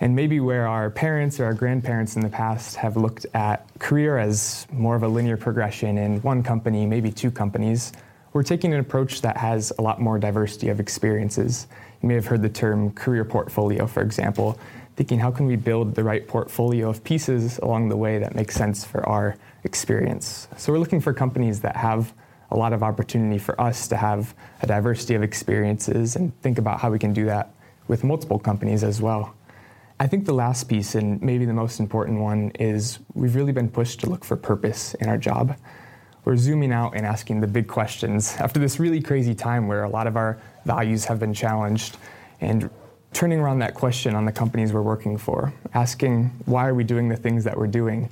And 0.00 0.16
maybe 0.16 0.40
where 0.40 0.66
our 0.66 0.90
parents 0.90 1.38
or 1.38 1.44
our 1.44 1.54
grandparents 1.54 2.16
in 2.16 2.22
the 2.22 2.28
past 2.28 2.76
have 2.76 2.96
looked 2.96 3.26
at 3.34 3.66
career 3.78 4.18
as 4.18 4.66
more 4.72 4.96
of 4.96 5.02
a 5.02 5.08
linear 5.08 5.36
progression 5.36 5.98
in 5.98 6.20
one 6.22 6.42
company, 6.42 6.86
maybe 6.86 7.12
two 7.12 7.30
companies, 7.30 7.92
we're 8.32 8.42
taking 8.42 8.74
an 8.74 8.80
approach 8.80 9.22
that 9.22 9.36
has 9.36 9.72
a 9.78 9.82
lot 9.82 10.00
more 10.00 10.18
diversity 10.18 10.68
of 10.68 10.80
experiences. 10.80 11.68
May 12.04 12.14
have 12.14 12.26
heard 12.26 12.42
the 12.42 12.50
term 12.50 12.92
career 12.92 13.24
portfolio, 13.24 13.86
for 13.86 14.02
example, 14.02 14.58
thinking 14.96 15.18
how 15.18 15.30
can 15.30 15.46
we 15.46 15.56
build 15.56 15.94
the 15.94 16.04
right 16.04 16.28
portfolio 16.28 16.90
of 16.90 17.02
pieces 17.02 17.58
along 17.58 17.88
the 17.88 17.96
way 17.96 18.18
that 18.18 18.34
makes 18.34 18.54
sense 18.54 18.84
for 18.84 19.08
our 19.08 19.36
experience. 19.64 20.46
So 20.58 20.72
we're 20.72 20.78
looking 20.78 21.00
for 21.00 21.14
companies 21.14 21.60
that 21.62 21.76
have 21.76 22.12
a 22.50 22.56
lot 22.56 22.74
of 22.74 22.82
opportunity 22.82 23.38
for 23.38 23.58
us 23.58 23.88
to 23.88 23.96
have 23.96 24.34
a 24.60 24.66
diversity 24.66 25.14
of 25.14 25.22
experiences 25.22 26.14
and 26.14 26.38
think 26.42 26.58
about 26.58 26.78
how 26.80 26.90
we 26.90 26.98
can 26.98 27.14
do 27.14 27.24
that 27.24 27.54
with 27.88 28.04
multiple 28.04 28.38
companies 28.38 28.84
as 28.84 29.00
well. 29.00 29.34
I 29.98 30.06
think 30.06 30.26
the 30.26 30.34
last 30.34 30.64
piece, 30.64 30.94
and 30.94 31.22
maybe 31.22 31.46
the 31.46 31.54
most 31.54 31.80
important 31.80 32.20
one, 32.20 32.50
is 32.60 32.98
we've 33.14 33.34
really 33.34 33.52
been 33.52 33.70
pushed 33.70 34.00
to 34.00 34.10
look 34.10 34.24
for 34.24 34.36
purpose 34.36 34.92
in 34.94 35.08
our 35.08 35.16
job 35.16 35.56
we're 36.24 36.36
zooming 36.36 36.72
out 36.72 36.94
and 36.96 37.04
asking 37.04 37.40
the 37.40 37.46
big 37.46 37.68
questions 37.68 38.34
after 38.38 38.58
this 38.58 38.80
really 38.80 39.00
crazy 39.00 39.34
time 39.34 39.68
where 39.68 39.84
a 39.84 39.88
lot 39.88 40.06
of 40.06 40.16
our 40.16 40.38
values 40.64 41.04
have 41.04 41.18
been 41.18 41.34
challenged 41.34 41.96
and 42.40 42.70
turning 43.12 43.38
around 43.38 43.60
that 43.60 43.74
question 43.74 44.14
on 44.14 44.24
the 44.24 44.32
companies 44.32 44.72
we're 44.72 44.82
working 44.82 45.16
for, 45.16 45.52
asking 45.72 46.30
why 46.46 46.66
are 46.66 46.74
we 46.74 46.84
doing 46.84 47.08
the 47.08 47.16
things 47.16 47.44
that 47.44 47.56
we're 47.56 47.66
doing? 47.66 48.08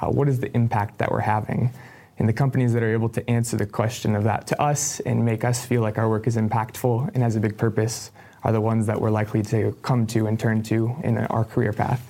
Uh, 0.00 0.06
what 0.06 0.28
is 0.28 0.40
the 0.40 0.54
impact 0.56 0.98
that 0.98 1.10
we're 1.10 1.20
having? 1.20 1.70
And 2.18 2.28
the 2.28 2.32
companies 2.32 2.72
that 2.72 2.82
are 2.82 2.92
able 2.92 3.08
to 3.10 3.30
answer 3.30 3.56
the 3.56 3.66
question 3.66 4.16
of 4.16 4.24
that 4.24 4.46
to 4.48 4.60
us 4.60 5.00
and 5.00 5.24
make 5.24 5.44
us 5.44 5.64
feel 5.64 5.80
like 5.82 5.98
our 5.98 6.08
work 6.08 6.26
is 6.26 6.36
impactful 6.36 7.10
and 7.14 7.22
has 7.22 7.36
a 7.36 7.40
big 7.40 7.56
purpose 7.56 8.10
are 8.44 8.52
the 8.52 8.60
ones 8.60 8.86
that 8.86 9.00
we're 9.00 9.10
likely 9.10 9.42
to 9.42 9.76
come 9.82 10.06
to 10.08 10.26
and 10.26 10.38
turn 10.38 10.62
to 10.64 10.94
in 11.04 11.18
our 11.18 11.44
career 11.44 11.72
path. 11.72 12.04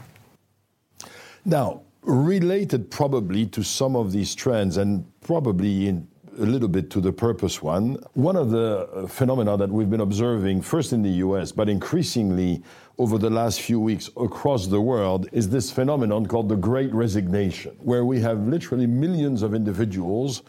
Now, 1.44 1.82
related 2.02 2.90
probably 2.90 3.46
to 3.46 3.62
some 3.62 3.96
of 3.96 4.12
these 4.12 4.34
trends 4.34 4.76
and 4.76 5.04
probably 5.20 5.88
in 5.88 6.08
a 6.38 6.46
little 6.46 6.68
bit 6.68 6.90
to 6.90 7.00
the 7.00 7.12
purpose 7.12 7.62
one. 7.62 7.94
One 8.14 8.36
of 8.36 8.50
the 8.50 8.88
uh, 8.88 9.06
phenomena 9.06 9.56
that 9.58 9.70
we've 9.70 9.90
been 9.90 10.00
observing, 10.00 10.62
first 10.62 10.92
in 10.92 11.02
the 11.02 11.10
US, 11.26 11.52
but 11.52 11.68
increasingly 11.68 12.62
over 12.98 13.18
the 13.18 13.30
last 13.30 13.60
few 13.60 13.78
weeks 13.78 14.08
across 14.16 14.66
the 14.66 14.80
world, 14.80 15.28
is 15.32 15.50
this 15.50 15.70
phenomenon 15.70 16.26
called 16.26 16.48
the 16.48 16.56
Great 16.56 16.92
Resignation, 16.92 17.76
where 17.80 18.04
we 18.04 18.20
have 18.20 18.46
literally 18.46 18.86
millions 18.86 19.42
of 19.42 19.54
individuals 19.54 20.42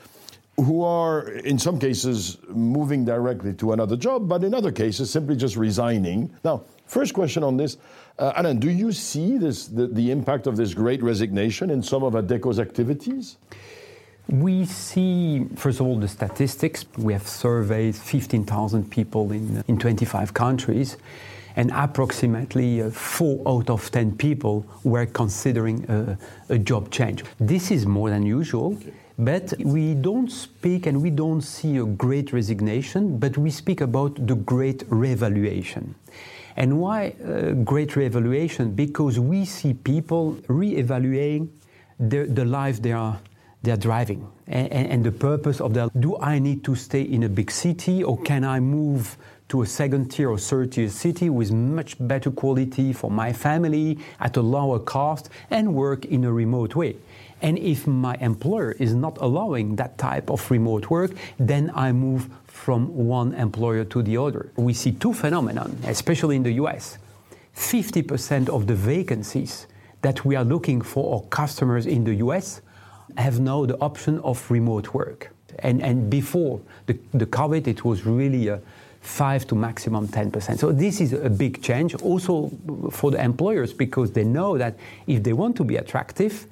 who 0.57 0.83
are, 0.83 1.29
in 1.29 1.57
some 1.57 1.79
cases, 1.79 2.37
moving 2.47 3.03
directly 3.03 3.53
to 3.55 3.73
another 3.73 3.97
job, 3.97 4.29
but 4.29 4.43
in 4.43 4.53
other 4.53 4.71
cases, 4.71 5.09
simply 5.09 5.35
just 5.35 5.57
resigning. 5.57 6.31
Now, 6.43 6.63
first 6.85 7.13
question 7.13 7.43
on 7.43 7.57
this 7.57 7.77
uh, 8.19 8.33
Alain, 8.35 8.59
do 8.59 8.69
you 8.69 8.91
see 8.91 9.37
this, 9.37 9.67
the, 9.67 9.87
the 9.87 10.11
impact 10.11 10.47
of 10.47 10.55
this 10.55 10.73
great 10.73 11.01
resignation 11.01 11.69
in 11.69 11.81
some 11.81 12.03
of 12.03 12.15
Adecco's 12.15 12.59
activities? 12.59 13.37
We 14.29 14.65
see, 14.65 15.45
first 15.55 15.79
of 15.79 15.87
all, 15.87 15.97
the 15.99 16.07
statistics. 16.07 16.85
We 16.97 17.13
have 17.13 17.27
surveyed 17.27 17.95
15,000 17.95 18.89
people 18.89 19.31
in, 19.31 19.63
in 19.67 19.77
25 19.77 20.33
countries, 20.33 20.97
and 21.55 21.71
approximately 21.73 22.81
uh, 22.81 22.89
four 22.91 23.41
out 23.47 23.69
of 23.69 23.91
10 23.91 24.15
people 24.17 24.65
were 24.83 25.05
considering 25.05 25.85
a, 25.89 26.17
a 26.53 26.57
job 26.57 26.89
change. 26.91 27.23
This 27.39 27.71
is 27.71 27.85
more 27.85 28.09
than 28.09 28.23
usual. 28.23 28.73
Okay. 28.73 28.93
But 29.19 29.53
we 29.59 29.93
don't 29.93 30.31
speak 30.31 30.87
and 30.87 31.01
we 31.01 31.11
don't 31.11 31.41
see 31.41 31.77
a 31.77 31.85
great 31.85 32.33
resignation, 32.33 33.19
but 33.19 33.37
we 33.37 33.51
speak 33.51 33.81
about 33.81 34.25
the 34.25 34.35
great 34.35 34.89
reevaluation. 34.89 35.93
And 36.55 36.79
why 36.79 37.15
uh, 37.25 37.51
great 37.63 37.91
reevaluation? 37.91 38.75
Because 38.75 39.19
we 39.19 39.45
see 39.45 39.73
people 39.73 40.35
reevaluating 40.47 41.49
the, 41.99 42.25
the 42.25 42.45
life 42.45 42.81
they 42.81 42.91
are 42.91 43.19
they're 43.63 43.77
driving 43.77 44.27
and, 44.45 44.71
and, 44.71 45.03
the 45.05 45.11
purpose 45.11 45.61
of 45.61 45.73
that. 45.73 45.89
Do 45.99 46.17
I 46.17 46.37
need 46.37 46.65
to 46.65 46.75
stay 46.75 47.01
in 47.01 47.23
a 47.23 47.29
big 47.29 47.49
city 47.49 48.03
or 48.03 48.17
can 48.21 48.43
I 48.43 48.59
move 48.59 49.17
to 49.47 49.61
a 49.61 49.65
second 49.65 50.11
tier 50.11 50.29
or 50.29 50.37
third 50.37 50.73
tier 50.73 50.89
city 50.89 51.29
with 51.29 51.53
much 51.53 51.95
better 51.99 52.29
quality 52.29 52.91
for 52.91 53.09
my 53.09 53.31
family 53.31 53.99
at 54.19 54.35
a 54.35 54.41
lower 54.41 54.79
cost 54.79 55.29
and 55.49 55.73
work 55.73 56.03
in 56.03 56.25
a 56.25 56.33
remote 56.33 56.75
way? 56.75 56.97
And 57.41 57.57
if 57.57 57.87
my 57.87 58.15
employer 58.15 58.71
is 58.73 58.93
not 58.93 59.17
allowing 59.21 59.77
that 59.77 59.97
type 59.97 60.29
of 60.29 60.49
remote 60.51 60.89
work, 60.89 61.11
then 61.39 61.71
I 61.73 61.93
move 61.93 62.29
from 62.63 62.87
one 62.95 63.33
employer 63.33 63.83
to 63.83 64.01
the 64.01 64.15
other. 64.15 64.49
We 64.55 64.73
see 64.73 64.93
two 64.93 65.13
phenomena, 65.13 65.69
especially 65.85 66.37
in 66.37 66.43
the 66.43 66.53
US. 66.63 66.97
50% 67.57 68.47
of 68.47 68.67
the 68.67 68.73
vacancies 68.73 69.67
that 70.01 70.23
we 70.23 70.37
are 70.37 70.45
looking 70.45 70.81
for 70.81 71.03
our 71.13 71.23
customers 71.29 71.85
in 71.85 72.05
the 72.05 72.15
US 72.25 72.61
have 73.17 73.41
now 73.41 73.65
the 73.65 73.77
option 73.81 74.17
of 74.19 74.49
remote 74.49 74.93
work. 74.93 75.31
And, 75.59 75.81
and 75.83 76.09
before 76.09 76.61
the, 76.85 76.97
the 77.13 77.25
COVID, 77.25 77.67
it 77.67 77.83
was 77.83 78.05
really 78.05 78.47
a 78.47 78.61
5 79.01 79.45
to 79.47 79.55
maximum 79.55 80.07
10%. 80.07 80.57
So 80.57 80.71
this 80.71 81.01
is 81.01 81.11
a 81.11 81.29
big 81.29 81.61
change 81.61 81.95
also 81.95 82.49
for 82.91 83.11
the 83.11 83.21
employers 83.21 83.73
because 83.73 84.13
they 84.13 84.23
know 84.23 84.57
that 84.57 84.75
if 85.05 85.21
they 85.21 85.33
want 85.33 85.57
to 85.57 85.65
be 85.65 85.75
attractive, 85.75 86.47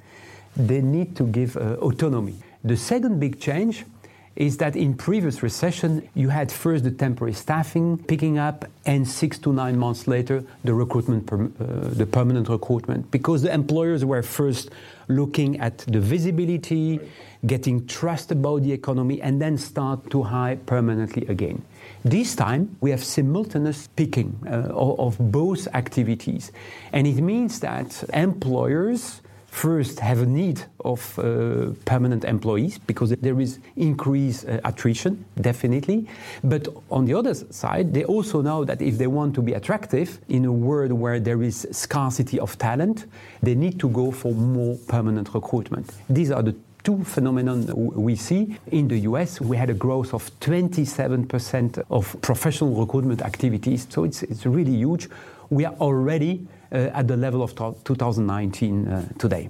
they 0.57 0.81
need 0.81 1.15
to 1.15 1.23
give 1.23 1.55
uh, 1.55 1.77
autonomy. 1.79 2.35
The 2.65 2.75
second 2.75 3.21
big 3.21 3.39
change 3.39 3.85
is 4.35 4.57
that 4.57 4.75
in 4.75 4.93
previous 4.93 5.43
recession 5.43 6.07
you 6.13 6.29
had 6.29 6.51
first 6.51 6.83
the 6.83 6.91
temporary 6.91 7.33
staffing 7.33 7.97
picking 7.97 8.37
up 8.37 8.65
and 8.85 9.07
six 9.07 9.37
to 9.39 9.51
nine 9.51 9.77
months 9.77 10.07
later 10.07 10.43
the 10.63 10.73
recruitment 10.73 11.25
per, 11.25 11.43
uh, 11.43 11.47
the 11.93 12.05
permanent 12.05 12.47
recruitment. 12.49 13.11
Because 13.11 13.41
the 13.41 13.53
employers 13.53 14.05
were 14.05 14.23
first 14.23 14.69
looking 15.07 15.59
at 15.59 15.79
the 15.79 15.99
visibility 15.99 16.99
getting 17.45 17.85
trust 17.87 18.31
about 18.31 18.61
the 18.61 18.71
economy 18.71 19.21
and 19.21 19.41
then 19.41 19.57
start 19.57 20.09
to 20.11 20.23
hire 20.23 20.55
permanently 20.55 21.25
again. 21.27 21.63
This 22.05 22.35
time 22.35 22.75
we 22.81 22.91
have 22.91 23.03
simultaneous 23.03 23.87
picking 23.95 24.37
uh, 24.45 24.71
of 24.73 25.17
both 25.19 25.67
activities. 25.73 26.51
And 26.93 27.07
it 27.07 27.21
means 27.21 27.59
that 27.61 28.03
employers 28.13 29.20
first 29.51 29.99
have 29.99 30.21
a 30.21 30.25
need 30.25 30.63
of 30.85 31.19
uh, 31.19 31.71
permanent 31.85 32.23
employees 32.23 32.79
because 32.79 33.09
there 33.09 33.39
is 33.39 33.59
increased 33.75 34.47
uh, 34.47 34.59
attrition, 34.63 35.23
definitely. 35.39 36.07
But 36.43 36.69
on 36.89 37.05
the 37.05 37.13
other 37.13 37.33
side, 37.33 37.93
they 37.93 38.05
also 38.05 38.41
know 38.41 38.63
that 38.63 38.81
if 38.81 38.97
they 38.97 39.07
want 39.07 39.35
to 39.35 39.41
be 39.41 39.53
attractive 39.53 40.19
in 40.29 40.45
a 40.45 40.51
world 40.51 40.93
where 40.93 41.19
there 41.19 41.43
is 41.43 41.67
scarcity 41.71 42.39
of 42.39 42.57
talent, 42.57 43.05
they 43.43 43.53
need 43.53 43.77
to 43.81 43.89
go 43.89 44.09
for 44.09 44.33
more 44.33 44.77
permanent 44.87 45.33
recruitment. 45.33 45.91
These 46.09 46.31
are 46.31 46.41
the 46.41 46.55
two 46.83 47.03
phenomena 47.03 47.53
we 47.75 48.15
see. 48.15 48.57
In 48.71 48.87
the 48.87 48.99
US, 48.99 49.41
we 49.41 49.57
had 49.57 49.69
a 49.69 49.73
growth 49.73 50.13
of 50.13 50.31
27% 50.39 51.83
of 51.89 52.15
professional 52.21 52.73
recruitment 52.73 53.21
activities, 53.21 53.85
so 53.89 54.05
it's, 54.05 54.23
it's 54.23 54.45
really 54.45 54.75
huge. 54.75 55.09
We 55.49 55.65
are 55.65 55.75
already 55.81 56.47
at 56.71 57.07
the 57.07 57.17
level 57.17 57.43
of 57.43 57.55
2019 57.55 58.87
uh, 58.87 59.07
today. 59.17 59.49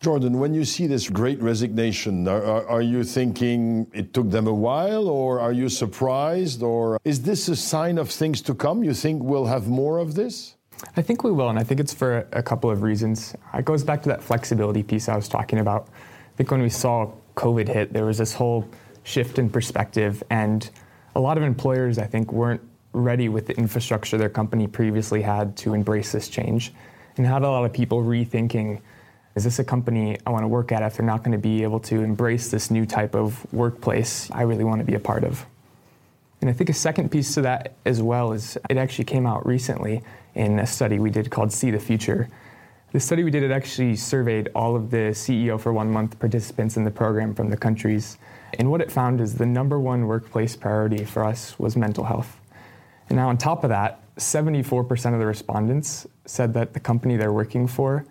Jordan, 0.00 0.38
when 0.38 0.54
you 0.54 0.64
see 0.64 0.86
this 0.86 1.08
great 1.08 1.42
resignation, 1.42 2.28
are, 2.28 2.64
are, 2.68 2.82
you 2.82 3.02
thinking 3.02 3.90
it 3.92 4.14
took 4.14 4.30
them 4.30 4.46
a 4.46 4.54
while, 4.54 5.08
or 5.08 5.40
are 5.40 5.50
you 5.50 5.68
surprised, 5.68 6.62
or 6.62 7.00
is 7.04 7.22
this 7.22 7.48
a 7.48 7.56
sign 7.56 7.98
of 7.98 8.08
things 8.08 8.40
to 8.42 8.54
come? 8.54 8.84
You 8.84 8.94
think 8.94 9.24
we'll 9.24 9.46
have 9.46 9.66
more 9.66 9.98
of 9.98 10.14
this? 10.14 10.54
I 10.96 11.02
think 11.02 11.24
we 11.24 11.32
will, 11.32 11.48
and 11.48 11.58
I 11.58 11.64
think 11.64 11.80
it's 11.80 11.92
for 11.92 12.28
a 12.30 12.42
couple 12.44 12.70
of 12.70 12.82
reasons. 12.82 13.34
It 13.54 13.64
goes 13.64 13.82
back 13.82 14.02
to 14.04 14.08
that 14.10 14.22
flexibility 14.22 14.84
piece 14.84 15.08
I 15.08 15.16
was 15.16 15.28
talking 15.28 15.58
about. 15.58 15.88
I 15.88 16.36
think 16.36 16.52
when 16.52 16.62
we 16.62 16.70
saw 16.70 17.10
COVID 17.34 17.66
hit, 17.66 17.92
there 17.92 18.04
was 18.04 18.18
this 18.18 18.32
whole 18.32 18.68
shift 19.02 19.40
in 19.40 19.50
perspective, 19.50 20.22
and 20.30 20.70
a 21.16 21.20
lot 21.20 21.36
of 21.36 21.42
employers, 21.42 21.98
I 21.98 22.06
think, 22.06 22.32
weren't 22.32 22.60
ready 22.92 23.28
with 23.28 23.46
the 23.46 23.56
infrastructure 23.56 24.16
their 24.16 24.28
company 24.28 24.66
previously 24.66 25.22
had 25.22 25.56
to 25.58 25.74
embrace 25.74 26.12
this 26.12 26.28
change 26.28 26.72
and 27.16 27.26
had 27.26 27.42
a 27.42 27.48
lot 27.48 27.64
of 27.64 27.72
people 27.72 28.02
rethinking 28.02 28.80
is 29.34 29.44
this 29.44 29.58
a 29.58 29.64
company 29.64 30.18
I 30.26 30.30
want 30.30 30.42
to 30.42 30.48
work 30.48 30.72
at 30.72 30.82
if 30.82 30.96
they're 30.96 31.06
not 31.06 31.22
going 31.22 31.32
to 31.32 31.38
be 31.38 31.62
able 31.62 31.78
to 31.80 32.02
embrace 32.02 32.50
this 32.50 32.70
new 32.70 32.84
type 32.84 33.14
of 33.14 33.46
workplace 33.52 34.28
I 34.32 34.42
really 34.42 34.64
want 34.64 34.80
to 34.80 34.84
be 34.84 34.94
a 34.94 35.00
part 35.00 35.22
of? 35.22 35.46
And 36.40 36.50
I 36.50 36.52
think 36.52 36.70
a 36.70 36.74
second 36.74 37.10
piece 37.10 37.34
to 37.34 37.42
that 37.42 37.74
as 37.84 38.02
well 38.02 38.32
is 38.32 38.58
it 38.68 38.76
actually 38.76 39.04
came 39.04 39.26
out 39.26 39.46
recently 39.46 40.02
in 40.34 40.58
a 40.58 40.66
study 40.66 40.98
we 40.98 41.10
did 41.10 41.30
called 41.30 41.52
See 41.52 41.70
the 41.70 41.78
Future. 41.78 42.28
The 42.92 43.00
study 43.00 43.22
we 43.22 43.30
did, 43.30 43.42
it 43.42 43.50
actually 43.50 43.96
surveyed 43.96 44.48
all 44.54 44.74
of 44.74 44.90
the 44.90 45.12
CEO 45.12 45.60
for 45.60 45.72
one 45.72 45.90
month 45.90 46.18
participants 46.18 46.76
in 46.76 46.84
the 46.84 46.90
program 46.90 47.34
from 47.34 47.50
the 47.50 47.56
countries. 47.56 48.18
And 48.58 48.70
what 48.70 48.80
it 48.80 48.90
found 48.90 49.20
is 49.20 49.34
the 49.34 49.46
number 49.46 49.78
one 49.78 50.06
workplace 50.06 50.56
priority 50.56 51.04
for 51.04 51.24
us 51.24 51.58
was 51.58 51.76
mental 51.76 52.04
health. 52.04 52.37
And 53.08 53.16
now, 53.16 53.28
on 53.28 53.38
top 53.38 53.64
of 53.64 53.70
that, 53.70 54.00
74% 54.16 55.12
of 55.14 55.18
the 55.18 55.26
respondents 55.26 56.06
said 56.26 56.52
that 56.54 56.74
the 56.74 56.80
company 56.80 57.16
they're 57.16 57.32
working 57.32 57.66
for 57.66 58.04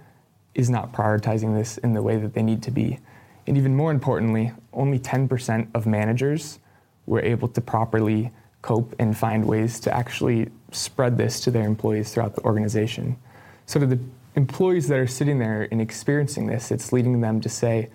is 0.55 0.69
not 0.69 0.91
prioritizing 0.91 1.55
this 1.55 1.77
in 1.77 1.93
the 1.93 2.01
way 2.01 2.17
that 2.17 2.33
they 2.33 2.41
need 2.41 2.63
to 2.63 2.71
be. 2.71 2.99
And 3.45 3.57
even 3.57 3.75
more 3.75 3.91
importantly, 3.91 4.51
only 4.73 4.99
10% 4.99 5.67
of 5.73 5.85
managers 5.85 6.59
were 7.05 7.21
able 7.21 7.47
to 7.49 7.61
properly 7.61 8.31
cope 8.61 8.95
and 8.99 9.15
find 9.15 9.45
ways 9.45 9.79
to 9.81 9.93
actually 9.95 10.49
spread 10.71 11.17
this 11.17 11.39
to 11.41 11.51
their 11.51 11.65
employees 11.65 12.13
throughout 12.13 12.35
the 12.35 12.41
organization. 12.43 13.17
So 13.65 13.79
to 13.79 13.85
the 13.85 13.99
employees 14.35 14.87
that 14.87 14.99
are 14.99 15.07
sitting 15.07 15.39
there 15.39 15.67
and 15.71 15.79
experiencing 15.79 16.47
this, 16.47 16.71
it's 16.71 16.91
leading 16.91 17.21
them 17.21 17.39
to 17.41 17.49
say, 17.49 17.89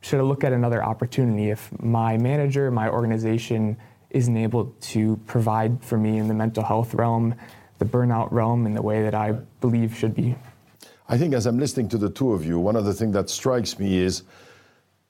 should 0.00 0.20
I 0.20 0.22
look 0.22 0.44
at 0.44 0.52
another 0.52 0.84
opportunity 0.84 1.50
if 1.50 1.70
my 1.80 2.18
manager, 2.18 2.70
my 2.70 2.88
organization 2.88 3.76
isn't 4.10 4.36
able 4.36 4.74
to 4.80 5.16
provide 5.26 5.82
for 5.84 5.98
me 5.98 6.18
in 6.18 6.28
the 6.28 6.34
mental 6.34 6.64
health 6.64 6.94
realm, 6.94 7.34
the 7.78 7.84
burnout 7.84 8.32
realm 8.32 8.66
in 8.66 8.74
the 8.74 8.82
way 8.82 9.02
that 9.02 9.14
I 9.14 9.32
believe 9.60 9.96
should 9.96 10.14
be? 10.14 10.34
I 11.08 11.16
think 11.16 11.34
as 11.34 11.46
I'm 11.46 11.58
listening 11.58 11.88
to 11.90 11.98
the 11.98 12.10
two 12.10 12.32
of 12.32 12.44
you, 12.44 12.58
one 12.58 12.76
of 12.76 12.84
the 12.84 12.94
things 12.94 13.14
that 13.14 13.30
strikes 13.30 13.78
me 13.78 13.98
is 13.98 14.22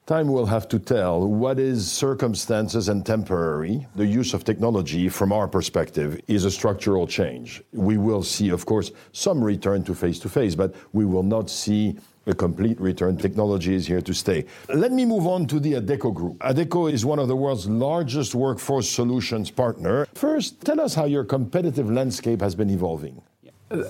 time 0.08 0.26
will 0.28 0.46
have 0.46 0.66
to 0.66 0.78
tell 0.78 1.28
what 1.28 1.58
is 1.58 1.92
circumstances 1.92 2.88
and 2.88 3.04
temporary. 3.04 3.86
The 3.94 4.06
use 4.06 4.32
of 4.32 4.42
technology, 4.42 5.10
from 5.10 5.32
our 5.32 5.46
perspective, 5.46 6.18
is 6.26 6.46
a 6.46 6.50
structural 6.50 7.06
change. 7.06 7.62
We 7.72 7.98
will 7.98 8.22
see, 8.22 8.48
of 8.48 8.64
course, 8.64 8.90
some 9.12 9.44
return 9.44 9.84
to 9.84 9.94
face 9.94 10.18
to 10.20 10.30
face, 10.30 10.54
but 10.54 10.74
we 10.94 11.04
will 11.04 11.22
not 11.22 11.50
see 11.50 11.98
a 12.26 12.34
complete 12.34 12.80
return. 12.80 13.18
Technology 13.18 13.74
is 13.74 13.86
here 13.86 14.00
to 14.00 14.14
stay. 14.14 14.46
Let 14.72 14.92
me 14.92 15.04
move 15.04 15.26
on 15.26 15.46
to 15.48 15.60
the 15.60 15.74
Adecco 15.74 16.14
Group. 16.14 16.38
Adecco 16.38 16.90
is 16.90 17.04
one 17.04 17.18
of 17.18 17.28
the 17.28 17.36
world's 17.36 17.66
largest 17.66 18.34
workforce 18.34 18.88
solutions 18.88 19.50
partner. 19.50 20.06
First, 20.14 20.62
tell 20.62 20.80
us 20.80 20.94
how 20.94 21.04
your 21.04 21.24
competitive 21.24 21.90
landscape 21.90 22.40
has 22.40 22.54
been 22.54 22.70
evolving. 22.70 23.20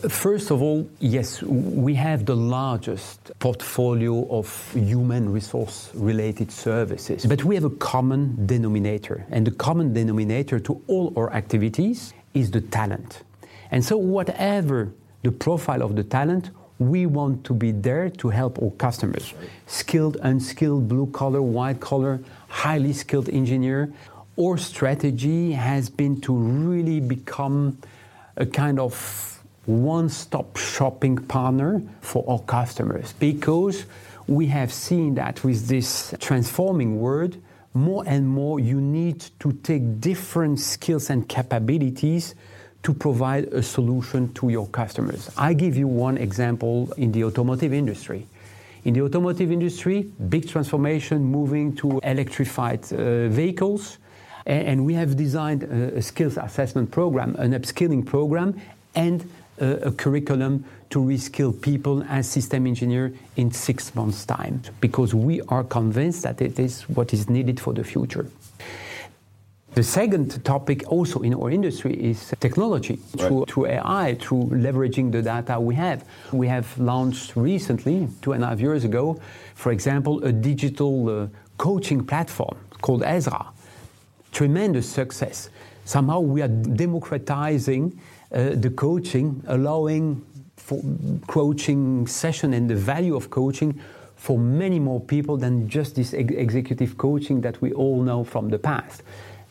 First 0.08 0.50
of 0.50 0.60
all, 0.60 0.90
yes, 0.98 1.40
we 1.40 1.94
have 1.94 2.26
the 2.26 2.34
largest 2.34 3.30
portfolio 3.38 4.26
of 4.28 4.72
human 4.74 5.30
resource 5.30 5.92
related 5.94 6.50
services, 6.50 7.24
but 7.24 7.44
we 7.44 7.54
have 7.54 7.62
a 7.62 7.70
common 7.70 8.44
denominator. 8.44 9.24
And 9.30 9.46
the 9.46 9.52
common 9.52 9.92
denominator 9.92 10.58
to 10.58 10.82
all 10.88 11.12
our 11.16 11.32
activities 11.32 12.12
is 12.34 12.50
the 12.50 12.60
talent. 12.60 13.22
And 13.70 13.84
so, 13.84 13.96
whatever 13.96 14.92
the 15.22 15.30
profile 15.30 15.82
of 15.82 15.94
the 15.94 16.02
talent, 16.02 16.50
we 16.80 17.06
want 17.06 17.44
to 17.44 17.54
be 17.54 17.70
there 17.70 18.10
to 18.10 18.30
help 18.30 18.60
our 18.60 18.72
customers 18.72 19.32
skilled, 19.68 20.16
unskilled, 20.22 20.88
blue 20.88 21.06
collar, 21.06 21.40
white 21.40 21.78
collar, 21.78 22.18
highly 22.48 22.92
skilled 22.92 23.28
engineer. 23.28 23.92
Our 24.40 24.56
strategy 24.56 25.52
has 25.52 25.88
been 25.88 26.20
to 26.22 26.34
really 26.34 26.98
become 26.98 27.78
a 28.36 28.46
kind 28.46 28.80
of 28.80 29.37
one 29.68 30.08
stop 30.08 30.56
shopping 30.56 31.18
partner 31.18 31.82
for 32.00 32.24
our 32.26 32.38
customers 32.40 33.12
because 33.18 33.84
we 34.26 34.46
have 34.46 34.72
seen 34.72 35.14
that 35.16 35.44
with 35.44 35.68
this 35.68 36.14
transforming 36.20 36.98
world, 36.98 37.36
more 37.74 38.02
and 38.06 38.26
more 38.26 38.58
you 38.58 38.80
need 38.80 39.24
to 39.40 39.52
take 39.52 40.00
different 40.00 40.58
skills 40.58 41.10
and 41.10 41.28
capabilities 41.28 42.34
to 42.82 42.94
provide 42.94 43.44
a 43.52 43.62
solution 43.62 44.32
to 44.32 44.48
your 44.48 44.66
customers. 44.68 45.30
I 45.36 45.52
give 45.52 45.76
you 45.76 45.86
one 45.86 46.16
example 46.16 46.90
in 46.96 47.12
the 47.12 47.24
automotive 47.24 47.74
industry. 47.74 48.26
In 48.84 48.94
the 48.94 49.02
automotive 49.02 49.52
industry, 49.52 50.10
big 50.28 50.48
transformation 50.48 51.22
moving 51.24 51.76
to 51.76 52.00
electrified 52.02 52.90
uh, 52.92 53.28
vehicles. 53.28 53.98
And 54.46 54.86
we 54.86 54.94
have 54.94 55.14
designed 55.14 55.64
a, 55.64 56.00
skills 56.00 56.38
assessment 56.38 56.90
program, 56.90 57.36
an 57.36 57.52
upskilling 57.52 58.06
program, 58.06 58.58
and 58.94 59.28
a, 59.60 59.92
curriculum 59.92 60.64
to 60.90 60.98
reskill 60.98 61.52
people 61.60 62.02
as 62.08 62.28
system 62.28 62.66
engineer 62.66 63.12
in 63.36 63.50
six 63.50 63.94
months' 63.94 64.24
time, 64.24 64.62
because 64.80 65.14
we 65.14 65.40
are 65.42 65.64
convinced 65.64 66.22
that 66.22 66.40
it 66.40 66.58
is 66.58 66.82
what 66.88 67.12
is 67.12 67.28
needed 67.28 67.60
for 67.60 67.72
the 67.72 67.84
future. 67.84 68.26
The 69.74 69.82
second 69.82 70.44
topic 70.44 70.90
also 70.90 71.20
in 71.20 71.34
our 71.34 71.50
industry 71.50 71.94
is 71.94 72.34
technology 72.40 72.94
right. 72.94 73.28
through, 73.28 73.44
through 73.46 73.66
AI, 73.66 74.16
through 74.20 74.44
leveraging 74.46 75.12
the 75.12 75.22
data 75.22 75.60
we 75.60 75.74
have. 75.74 76.04
We 76.32 76.48
have 76.48 76.66
launched 76.78 77.36
recently, 77.36 78.08
two 78.22 78.32
and 78.32 78.42
a 78.42 78.48
half 78.48 78.60
years 78.60 78.84
ago, 78.84 79.20
for 79.54 79.70
example, 79.70 80.24
a 80.24 80.32
digital 80.32 81.08
uh, 81.08 81.28
coaching 81.58 82.04
platform 82.04 82.56
called 82.80 83.02
Ezra. 83.04 83.46
Tremendous 84.32 84.88
success. 84.88 85.50
Somehow 85.84 86.20
we 86.20 86.42
are 86.42 86.48
democratizing 86.48 87.98
uh, 88.32 88.50
the 88.54 88.70
coaching, 88.70 89.42
allowing 89.46 90.24
for 90.56 90.82
coaching 91.26 92.06
session 92.06 92.52
and 92.52 92.68
the 92.68 92.76
value 92.76 93.16
of 93.16 93.30
coaching 93.30 93.80
for 94.16 94.38
many 94.38 94.78
more 94.78 95.00
people 95.00 95.36
than 95.36 95.68
just 95.68 95.94
this 95.94 96.12
ex- 96.12 96.34
executive 96.34 96.98
coaching 96.98 97.40
that 97.40 97.60
we 97.62 97.72
all 97.72 98.02
know 98.02 98.24
from 98.24 98.48
the 98.48 98.58
past 98.58 99.02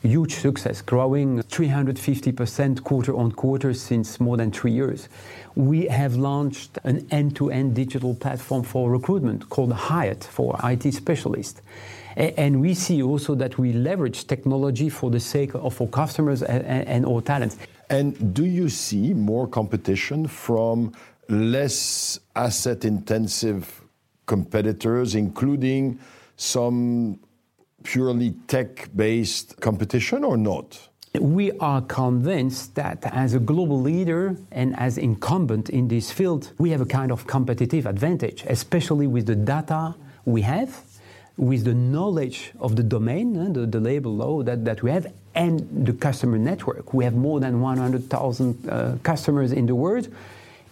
huge 0.02 0.34
success, 0.34 0.80
growing 0.80 1.42
350% 1.42 2.84
quarter 2.84 3.16
on 3.16 3.32
quarter 3.32 3.74
since 3.74 4.20
more 4.20 4.36
than 4.36 4.50
three 4.50 4.72
years. 4.72 5.08
We 5.56 5.86
have 5.86 6.14
launched 6.14 6.78
an 6.84 7.06
end 7.10 7.34
to 7.36 7.50
end 7.50 7.74
digital 7.74 8.14
platform 8.14 8.62
for 8.62 8.90
recruitment 8.90 9.48
called 9.50 9.72
Hired 9.72 10.22
for 10.22 10.58
IT 10.62 10.92
specialists. 10.94 11.60
And 12.16 12.60
we 12.60 12.74
see 12.74 13.02
also 13.02 13.34
that 13.36 13.58
we 13.58 13.72
leverage 13.72 14.26
technology 14.26 14.88
for 14.88 15.10
the 15.10 15.20
sake 15.20 15.54
of 15.54 15.80
our 15.80 15.88
customers 15.88 16.42
and 16.42 17.06
our 17.06 17.20
talents. 17.20 17.56
And 17.90 18.34
do 18.34 18.44
you 18.44 18.68
see 18.68 19.14
more 19.14 19.46
competition 19.46 20.26
from 20.26 20.92
less 21.28 22.20
asset 22.36 22.84
intensive 22.84 23.82
competitors, 24.26 25.14
including 25.14 25.98
some 26.36 27.18
purely 27.82 28.32
tech 28.46 28.90
based 28.94 29.60
competition 29.60 30.24
or 30.24 30.36
not? 30.36 30.88
We 31.18 31.52
are 31.52 31.80
convinced 31.80 32.74
that 32.74 33.04
as 33.12 33.34
a 33.34 33.38
global 33.38 33.80
leader 33.80 34.36
and 34.52 34.78
as 34.78 34.98
incumbent 34.98 35.70
in 35.70 35.88
this 35.88 36.12
field, 36.12 36.52
we 36.58 36.70
have 36.70 36.82
a 36.82 36.86
kind 36.86 37.10
of 37.10 37.26
competitive 37.26 37.86
advantage, 37.86 38.44
especially 38.46 39.06
with 39.06 39.26
the 39.26 39.34
data 39.34 39.94
we 40.26 40.42
have, 40.42 40.84
with 41.38 41.64
the 41.64 41.72
knowledge 41.72 42.52
of 42.58 42.76
the 42.76 42.82
domain, 42.82 43.36
uh, 43.36 43.48
the, 43.50 43.64
the 43.64 43.80
labor 43.80 44.08
law 44.08 44.42
that, 44.42 44.64
that 44.64 44.82
we 44.82 44.90
have, 44.90 45.06
and 45.34 45.86
the 45.86 45.92
customer 45.92 46.36
network. 46.36 46.92
We 46.92 47.04
have 47.04 47.14
more 47.14 47.38
than 47.38 47.60
100,000 47.60 48.68
uh, 48.68 48.96
customers 49.04 49.52
in 49.52 49.66
the 49.66 49.74
world. 49.74 50.08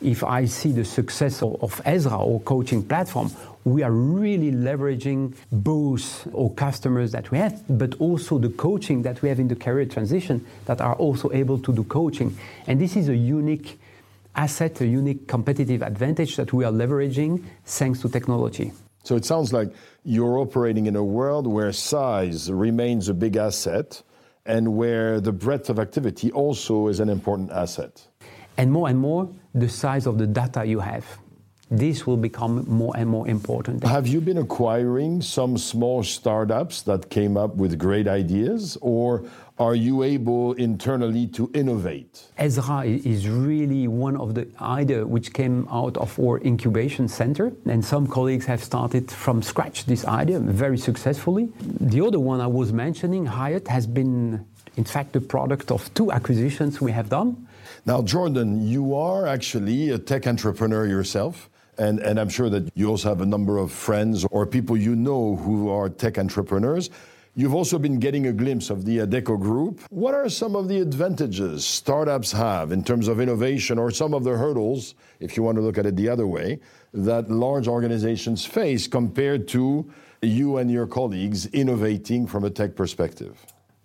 If 0.03 0.25
I 0.25 0.45
see 0.45 0.73
the 0.73 0.85
success 0.85 1.41
of, 1.41 1.63
of 1.63 1.81
Ezra 1.85 2.19
or 2.19 2.41
coaching 2.41 2.83
platform, 2.83 3.31
we 3.65 3.83
are 3.83 3.93
really 3.93 4.51
leveraging 4.51 5.35
both 5.51 6.27
our 6.35 6.51
customers 6.51 7.13
that 7.13 7.31
we 7.31 7.39
have, 7.39 7.63
but 7.69 7.95
also 8.01 8.39
the 8.39 8.51
coaching 8.51 9.03
that 9.03 9.23
we 9.23 9.29
have 9.29 9.39
in 9.39 9.49
the 9.49 9.57
career 9.57 9.87
transition 9.87 10.45
that 10.67 10.81
are 10.81 10.95
also 10.95 11.31
able 11.33 11.59
to 11.61 11.73
do 11.73 11.85
coaching. 11.85 12.37
And 12.67 12.81
this 12.81 12.97
is 12.97 13.09
a 13.09 13.17
unique 13.17 13.79
asset, 14.35 14.81
a 14.81 14.87
unique 14.87 15.27
competitive 15.29 15.83
advantage 15.83 16.37
that 16.37 16.53
we 16.53 16.65
are 16.65 16.73
leveraging 16.73 17.43
thanks 17.65 18.01
to 18.01 18.09
technology. 18.09 18.73
So 19.07 19.15
it 19.15 19.25
sounds 19.25 19.53
like 19.53 19.71
you're 20.03 20.39
operating 20.39 20.87
in 20.87 20.97
a 20.97 21.05
world 21.05 21.47
where 21.47 21.73
size 21.73 22.51
remains 22.51 23.09
a 23.09 23.15
big 23.15 23.37
asset 23.37 24.03
and 24.45 24.77
where 24.77 25.21
the 25.21 25.31
breadth 25.31 25.71
of 25.71 25.79
activity 25.79 26.33
also 26.33 26.89
is 26.89 26.99
an 26.99 27.09
important 27.09 27.53
asset. 27.53 28.05
And 28.57 28.73
more 28.73 28.89
and 28.89 28.99
more, 28.99 29.31
the 29.55 29.69
size 29.69 30.07
of 30.07 30.19
the 30.19 30.27
data 30.27 30.65
you 30.65 30.81
have 30.81 31.07
this 31.71 32.07
will 32.07 32.17
become 32.17 32.65
more 32.69 32.97
and 32.97 33.11
more 33.11 33.27
important. 33.27 33.83
Have 33.85 34.07
you 34.07 34.21
been 34.21 34.39
acquiring 34.39 35.21
some 35.21 35.59
small 35.59 36.05
startups 36.05 36.83
that 36.83 37.11
came 37.11 37.37
up 37.37 37.57
with 37.57 37.77
great 37.79 38.07
ideas, 38.07 38.79
or 38.81 39.25
are 39.59 39.75
you 39.75 40.03
able 40.03 40.53
internally 40.55 41.27
to 41.29 41.51
innovate? 41.55 42.27
Ezra 42.37 42.85
is 42.85 43.29
really 43.29 43.89
one 43.89 44.17
of 44.17 44.35
the 44.35 44.47
ideas 44.61 45.07
which 45.07 45.33
came 45.33 45.67
out 45.71 45.97
of 45.97 46.19
our 46.21 46.39
incubation 46.45 47.09
center, 47.09 47.53
and 47.65 47.85
some 47.85 48.07
colleagues 48.07 48.45
have 48.47 48.63
started 48.63 49.11
from 49.11 49.43
scratch 49.43 49.87
this 49.87 50.05
idea 50.05 50.41
very 50.41 50.77
successfully. 50.77 51.49
The 51.81 52.05
other 52.05 52.21
one 52.21 52.41
I 52.41 52.47
was 52.47 52.73
mentioning, 52.73 53.25
Hired, 53.25 53.67
has 53.69 53.87
been 53.87 54.45
in 54.77 54.85
fact 54.85 55.13
the 55.13 55.21
product 55.21 55.71
of 55.71 55.93
two 55.95 56.13
acquisitions 56.13 56.81
we 56.81 56.93
have 56.93 57.09
done. 57.09 57.49
Now, 57.87 58.03
Jordan, 58.03 58.67
you 58.67 58.95
are 58.95 59.27
actually 59.27 59.91
a 59.91 59.99
tech 59.99 60.27
entrepreneur 60.27 60.87
yourself. 60.87 61.49
And, 61.79 62.01
and 62.01 62.19
I'm 62.19 62.31
sure 62.31 62.49
that 62.49 62.71
you 62.75 62.89
also 62.89 63.11
have 63.11 63.21
a 63.21 63.27
number 63.27 63.59
of 63.59 63.71
friends 63.71 64.25
or 64.31 64.47
people 64.47 64.79
you 64.79 64.97
know 64.97 65.37
who 65.37 65.69
are 65.69 65.91
tech 65.91 66.19
entrepreneurs. 66.19 66.89
You've 67.39 67.55
also 67.55 67.79
been 67.79 67.99
getting 67.99 68.29
a 68.29 68.33
glimpse 68.33 68.71
of 68.71 68.87
the 68.87 68.97
Adecco 68.97 69.39
Group. 69.39 69.83
What 69.91 70.15
are 70.15 70.27
some 70.31 70.57
of 70.57 70.69
the 70.69 70.81
advantages 70.81 71.67
startups 71.67 72.33
have 72.33 72.73
in 72.73 72.83
terms 72.83 73.09
of 73.09 73.21
innovation 73.21 73.79
or 73.79 73.91
some 73.91 74.15
of 74.15 74.25
the 74.25 74.31
hurdles, 74.31 74.95
if 75.21 75.37
you 75.37 75.43
want 75.43 75.57
to 75.57 75.61
look 75.61 75.77
at 75.77 75.85
it 75.85 75.97
the 75.97 76.09
other 76.09 76.27
way, 76.27 76.61
that 76.95 77.31
large 77.31 77.69
organizations 77.69 78.47
face 78.47 78.89
compared 78.89 79.49
to 79.49 79.85
you 80.23 80.57
and 80.57 80.71
your 80.71 80.87
colleagues 80.87 81.45
innovating 81.49 82.27
from 82.27 82.45
a 82.45 82.49
tech 82.49 82.75
perspective? 82.75 83.37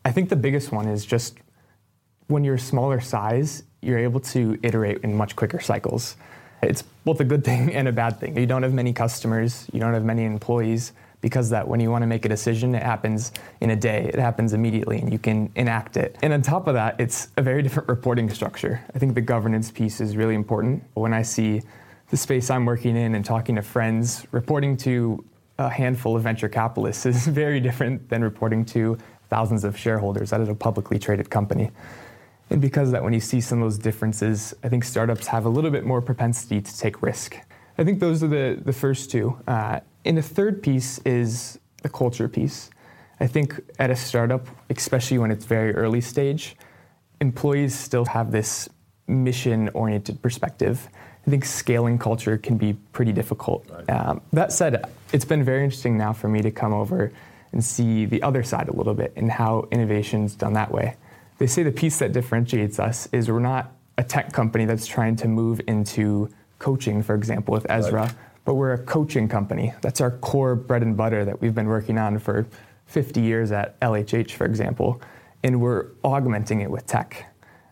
I 0.06 0.14
think 0.14 0.30
the 0.30 0.38
biggest 0.38 0.72
one 0.72 0.88
is 0.88 1.06
just 1.06 1.38
when 2.28 2.46
you're 2.46 2.58
smaller 2.58 3.02
size, 3.02 3.64
you're 3.82 4.00
able 4.00 4.22
to 4.22 4.58
iterate 4.64 5.00
in 5.04 5.14
much 5.14 5.36
quicker 5.36 5.60
cycles. 5.60 6.16
It's 6.64 6.84
both 7.04 7.20
a 7.20 7.26
good 7.26 7.44
thing 7.50 7.74
and 7.74 7.90
a 7.90 7.92
bad 7.92 8.18
thing. 8.18 8.38
You 8.38 8.46
don't 8.46 8.64
have 8.64 8.74
many 8.74 8.94
customers, 8.94 9.68
you 9.74 9.82
don't 9.82 9.94
have 9.94 10.06
many 10.06 10.24
employees, 10.24 10.94
because 11.22 11.52
that 11.52 11.68
when 11.68 11.80
you 11.80 11.92
want 11.92 12.02
to 12.02 12.08
make 12.08 12.26
a 12.26 12.30
decision, 12.30 12.76
it 12.76 12.84
happens 12.84 13.32
in 13.62 13.70
a 13.70 13.76
day, 13.76 14.10
it 14.12 14.20
happens 14.20 14.54
immediately, 14.54 15.00
and 15.00 15.14
you 15.14 15.20
can 15.20 15.52
enact 15.56 15.96
it. 15.96 16.18
And 16.22 16.34
on 16.34 16.42
top 16.42 16.68
of 16.68 16.74
that, 16.74 17.00
it's 17.00 17.30
a 17.38 17.42
very 17.42 17.62
different 17.62 17.88
reporting 17.88 18.30
structure. 18.30 18.84
I 18.94 19.00
think 19.00 19.16
the 19.16 19.22
governance 19.22 19.72
piece 19.72 20.02
is 20.02 20.18
really 20.18 20.36
important. 20.36 20.84
When 20.96 21.14
I 21.14 21.22
see 21.22 21.62
the 22.10 22.18
space 22.18 22.50
I'm 22.50 22.66
working 22.66 22.98
in 22.98 23.16
and 23.16 23.24
talking 23.24 23.56
to 23.56 23.62
friends, 23.62 24.26
reporting 24.32 24.76
to 24.78 25.24
a 25.58 25.70
handful 25.70 26.16
of 26.16 26.24
venture 26.24 26.50
capitalists 26.50 27.06
is 27.06 27.28
very 27.28 27.60
different 27.60 28.10
than 28.10 28.24
reporting 28.24 28.66
to 28.66 28.98
thousands 29.30 29.64
of 29.64 29.78
shareholders 29.78 30.34
at 30.34 30.42
a 30.42 30.56
publicly 30.56 31.00
traded 31.00 31.30
company. 31.30 31.72
And 32.50 32.60
because 32.60 32.92
that, 32.92 33.02
when 33.02 33.14
you 33.14 33.22
see 33.22 33.40
some 33.40 33.62
of 33.62 33.66
those 33.66 33.78
differences, 33.78 34.54
I 34.62 34.68
think 34.68 34.84
startups 34.84 35.28
have 35.28 35.46
a 35.46 35.50
little 35.50 35.72
bit 35.72 35.86
more 35.86 36.02
propensity 36.02 36.60
to 36.60 36.78
take 36.78 37.02
risk. 37.02 37.38
I 37.78 37.84
think 37.84 38.00
those 38.00 38.24
are 38.24 38.28
the, 38.28 38.60
the 38.64 38.74
first 38.74 39.12
two. 39.12 39.40
Uh, 39.48 39.80
and 40.06 40.18
the 40.18 40.22
third 40.22 40.62
piece 40.62 41.00
is 41.00 41.60
the 41.84 41.90
culture 41.90 42.28
piece. 42.28 42.70
I 43.20 43.28
think 43.28 43.60
at 43.80 43.92
a 43.92 43.96
startup, 43.96 44.48
especially 44.70 45.20
when 45.20 45.32
it's 45.32 45.46
very 45.46 45.74
early 45.76 46.02
stage, 46.02 46.56
employees 47.20 47.78
still 47.78 48.06
have 48.06 48.32
this 48.32 48.68
mission 49.08 49.70
oriented 49.70 50.22
perspective. 50.22 50.90
I 51.26 51.30
think 51.30 51.46
scaling 51.46 52.00
culture 52.00 52.38
can 52.38 52.58
be 52.58 52.74
pretty 52.94 53.12
difficult. 53.12 53.68
Right. 53.70 53.90
Um, 53.90 54.22
that 54.34 54.52
said, 54.52 54.86
it's 55.14 55.26
been 55.26 55.44
very 55.44 55.64
interesting 55.64 55.98
now 55.98 56.14
for 56.14 56.28
me 56.28 56.42
to 56.42 56.50
come 56.52 56.74
over 56.74 57.12
and 57.52 57.64
see 57.64 58.06
the 58.06 58.24
other 58.24 58.44
side 58.44 58.70
a 58.70 58.76
little 58.76 58.94
bit 58.96 59.14
and 59.16 59.32
how 59.32 59.68
innovation's 59.72 60.34
done 60.34 60.54
that 60.54 60.72
way. 60.72 60.96
They 61.38 61.48
say 61.48 61.64
the 61.64 61.72
piece 61.72 62.00
that 62.00 62.14
differentiates 62.14 62.80
us 62.80 63.08
is 63.12 63.30
we're 63.30 63.40
not 63.40 63.72
a 63.98 64.04
tech 64.04 64.32
company 64.32 64.66
that's 64.66 64.88
trying 64.88 65.16
to 65.18 65.28
move 65.28 65.62
into 65.68 66.30
coaching, 66.62 67.02
for 67.02 67.16
example, 67.16 67.54
with 67.54 67.66
Ezra, 67.70 68.04
right. 68.04 68.14
but 68.46 68.54
we're 68.54 68.74
a 68.74 68.78
coaching 68.78 69.28
company. 69.28 69.74
That's 69.82 70.00
our 70.00 70.12
core 70.12 70.56
bread 70.56 70.84
and 70.84 70.96
butter 70.96 71.26
that 71.26 71.42
we've 71.42 71.56
been 71.56 71.68
working 71.68 71.98
on 71.98 72.20
for 72.20 72.46
50 72.86 73.20
years 73.20 73.52
at 73.52 73.80
LHH, 73.82 74.32
for 74.32 74.46
example, 74.46 75.02
and 75.44 75.60
we're 75.60 75.88
augmenting 76.04 76.62
it 76.62 76.70
with 76.70 76.86
tech. 76.86 77.26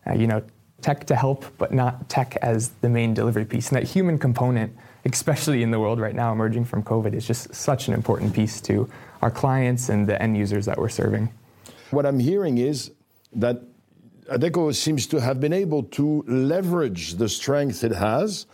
Uh, 0.06 0.14
you 0.14 0.26
know, 0.26 0.42
tech 0.82 1.06
to 1.06 1.14
help, 1.14 1.44
but 1.56 1.72
not 1.72 2.08
tech 2.08 2.36
as 2.42 2.70
the 2.80 2.88
main 2.88 3.14
delivery 3.14 3.44
piece. 3.44 3.68
And 3.68 3.76
that 3.76 3.86
human 3.86 4.18
component, 4.18 4.76
especially 5.04 5.62
in 5.62 5.70
the 5.70 5.78
world 5.78 6.00
right 6.00 6.14
now 6.14 6.32
emerging 6.32 6.64
from 6.64 6.82
COVID, 6.82 7.14
is 7.14 7.26
just 7.26 7.54
such 7.54 7.86
an 7.86 7.94
important 7.94 8.34
piece 8.34 8.60
to 8.62 8.90
our 9.22 9.30
clients 9.30 9.88
and 9.88 10.06
the 10.06 10.20
end 10.20 10.36
users 10.36 10.66
that 10.66 10.78
we're 10.78 10.88
serving. 10.88 11.30
What 11.90 12.06
I'm 12.06 12.18
hearing 12.18 12.58
is 12.58 12.90
that 13.34 13.62
Adecco 14.32 14.74
seems 14.74 15.06
to 15.08 15.20
have 15.20 15.38
been 15.38 15.52
able 15.52 15.82
to 15.98 16.24
leverage 16.26 17.14
the 17.14 17.28
strength 17.28 17.84
it 17.84 17.92
has 17.92 18.46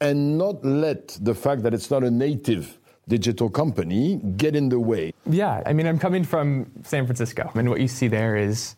and 0.00 0.38
not 0.38 0.64
let 0.64 1.18
the 1.20 1.34
fact 1.34 1.62
that 1.62 1.72
it's 1.74 1.90
not 1.90 2.04
a 2.04 2.10
native 2.10 2.78
digital 3.08 3.48
company 3.48 4.20
get 4.36 4.56
in 4.56 4.68
the 4.68 4.80
way. 4.80 5.12
Yeah, 5.26 5.62
I 5.64 5.72
mean, 5.72 5.86
I'm 5.86 5.98
coming 5.98 6.24
from 6.24 6.70
San 6.82 7.06
Francisco, 7.06 7.50
and 7.54 7.68
what 7.70 7.80
you 7.80 7.88
see 7.88 8.08
there 8.08 8.36
is 8.36 8.74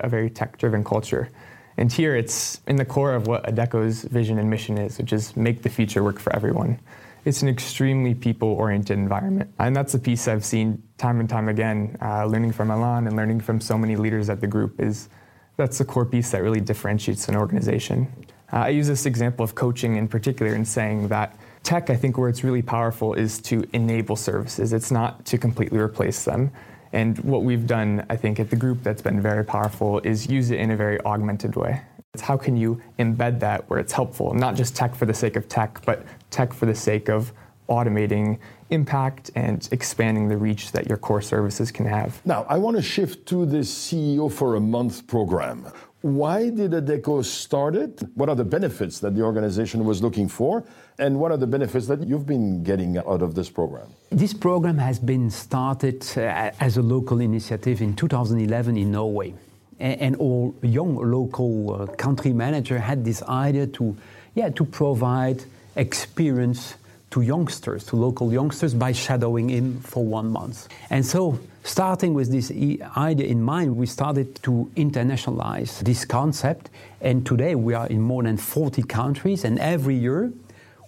a 0.00 0.08
very 0.08 0.30
tech 0.30 0.58
driven 0.58 0.84
culture. 0.84 1.30
And 1.76 1.92
here 1.92 2.16
it's 2.16 2.60
in 2.66 2.76
the 2.76 2.84
core 2.84 3.14
of 3.14 3.28
what 3.28 3.48
Adecco's 3.48 4.02
vision 4.02 4.38
and 4.38 4.50
mission 4.50 4.78
is, 4.78 4.98
which 4.98 5.12
is 5.12 5.36
make 5.36 5.62
the 5.62 5.68
future 5.68 6.02
work 6.02 6.18
for 6.18 6.34
everyone. 6.34 6.80
It's 7.24 7.42
an 7.42 7.48
extremely 7.48 8.14
people 8.14 8.48
oriented 8.48 8.98
environment. 8.98 9.52
And 9.60 9.76
that's 9.76 9.94
a 9.94 9.98
piece 9.98 10.26
I've 10.26 10.44
seen 10.44 10.82
time 10.98 11.20
and 11.20 11.28
time 11.28 11.48
again, 11.48 11.96
uh, 12.02 12.24
learning 12.24 12.52
from 12.52 12.70
Alain 12.72 13.06
and 13.06 13.14
learning 13.14 13.40
from 13.40 13.60
so 13.60 13.78
many 13.78 13.94
leaders 13.94 14.28
at 14.28 14.40
the 14.40 14.46
group 14.46 14.80
is 14.80 15.08
that's 15.56 15.78
the 15.78 15.84
core 15.84 16.04
piece 16.04 16.32
that 16.32 16.42
really 16.42 16.60
differentiates 16.60 17.28
an 17.28 17.36
organization. 17.36 18.08
Uh, 18.52 18.56
I 18.56 18.68
use 18.68 18.86
this 18.86 19.06
example 19.06 19.44
of 19.44 19.54
coaching 19.54 19.96
in 19.96 20.08
particular 20.08 20.54
in 20.54 20.64
saying 20.64 21.08
that 21.08 21.36
tech, 21.62 21.90
I 21.90 21.96
think, 21.96 22.16
where 22.16 22.28
it's 22.28 22.44
really 22.44 22.62
powerful 22.62 23.14
is 23.14 23.38
to 23.42 23.68
enable 23.72 24.16
services. 24.16 24.72
It's 24.72 24.90
not 24.90 25.24
to 25.26 25.38
completely 25.38 25.78
replace 25.78 26.24
them. 26.24 26.50
And 26.92 27.18
what 27.18 27.42
we've 27.42 27.66
done, 27.66 28.06
I 28.08 28.16
think, 28.16 28.40
at 28.40 28.48
the 28.48 28.56
group 28.56 28.82
that's 28.82 29.02
been 29.02 29.20
very 29.20 29.44
powerful 29.44 29.98
is 30.00 30.26
use 30.28 30.50
it 30.50 30.58
in 30.58 30.70
a 30.70 30.76
very 30.76 30.98
augmented 31.04 31.56
way. 31.56 31.82
It's 32.14 32.22
how 32.22 32.38
can 32.38 32.56
you 32.56 32.80
embed 32.98 33.40
that 33.40 33.68
where 33.68 33.78
it's 33.78 33.92
helpful, 33.92 34.32
not 34.32 34.56
just 34.56 34.74
tech 34.74 34.94
for 34.94 35.04
the 35.04 35.12
sake 35.12 35.36
of 35.36 35.48
tech, 35.48 35.84
but 35.84 36.06
tech 36.30 36.54
for 36.54 36.64
the 36.64 36.74
sake 36.74 37.10
of 37.10 37.32
automating 37.68 38.38
impact 38.70 39.30
and 39.34 39.68
expanding 39.72 40.28
the 40.28 40.36
reach 40.36 40.72
that 40.72 40.88
your 40.88 40.96
core 40.96 41.20
services 41.20 41.70
can 41.70 41.84
have. 41.84 42.24
Now, 42.24 42.46
I 42.48 42.56
want 42.56 42.76
to 42.76 42.82
shift 42.82 43.26
to 43.26 43.44
the 43.44 43.58
CEO 43.58 44.32
for 44.32 44.56
a 44.56 44.60
month 44.60 45.06
program. 45.06 45.66
Why 46.02 46.50
did 46.50 46.70
Adecco 46.70 47.24
start 47.24 47.74
it? 47.74 48.00
What 48.14 48.28
are 48.28 48.36
the 48.36 48.44
benefits 48.44 49.00
that 49.00 49.16
the 49.16 49.22
organization 49.22 49.84
was 49.84 50.00
looking 50.00 50.28
for? 50.28 50.62
And 50.96 51.18
what 51.18 51.32
are 51.32 51.36
the 51.36 51.46
benefits 51.46 51.88
that 51.88 52.06
you've 52.06 52.26
been 52.26 52.62
getting 52.62 52.98
out 52.98 53.20
of 53.20 53.34
this 53.34 53.50
program? 53.50 53.88
This 54.10 54.32
program 54.32 54.78
has 54.78 55.00
been 55.00 55.28
started 55.28 56.06
uh, 56.16 56.52
as 56.60 56.76
a 56.76 56.82
local 56.82 57.20
initiative 57.20 57.82
in 57.82 57.96
2011 57.96 58.76
in 58.76 58.92
Norway. 58.92 59.34
And, 59.80 60.16
all 60.16 60.54
young 60.62 60.96
local 60.96 61.82
uh, 61.82 61.86
country 61.86 62.32
manager 62.32 62.78
had 62.78 63.04
this 63.04 63.22
idea 63.22 63.66
to, 63.68 63.96
yeah, 64.34 64.50
to 64.50 64.64
provide 64.64 65.44
experience 65.76 66.74
to 67.10 67.20
youngsters, 67.20 67.84
to 67.86 67.96
local 67.96 68.32
youngsters, 68.32 68.74
by 68.74 68.92
shadowing 68.92 69.48
him 69.48 69.80
for 69.80 70.04
one 70.04 70.30
month. 70.30 70.68
And 70.90 71.04
so, 71.04 71.38
starting 71.64 72.14
with 72.14 72.30
this 72.30 72.50
idea 72.50 73.26
in 73.26 73.42
mind, 73.42 73.76
we 73.76 73.86
started 73.86 74.34
to 74.42 74.70
internationalize 74.76 75.80
this 75.80 76.04
concept. 76.04 76.70
And 77.00 77.24
today 77.24 77.54
we 77.54 77.74
are 77.74 77.86
in 77.86 78.00
more 78.00 78.22
than 78.22 78.36
40 78.36 78.82
countries, 78.82 79.44
and 79.44 79.58
every 79.58 79.96
year 79.96 80.32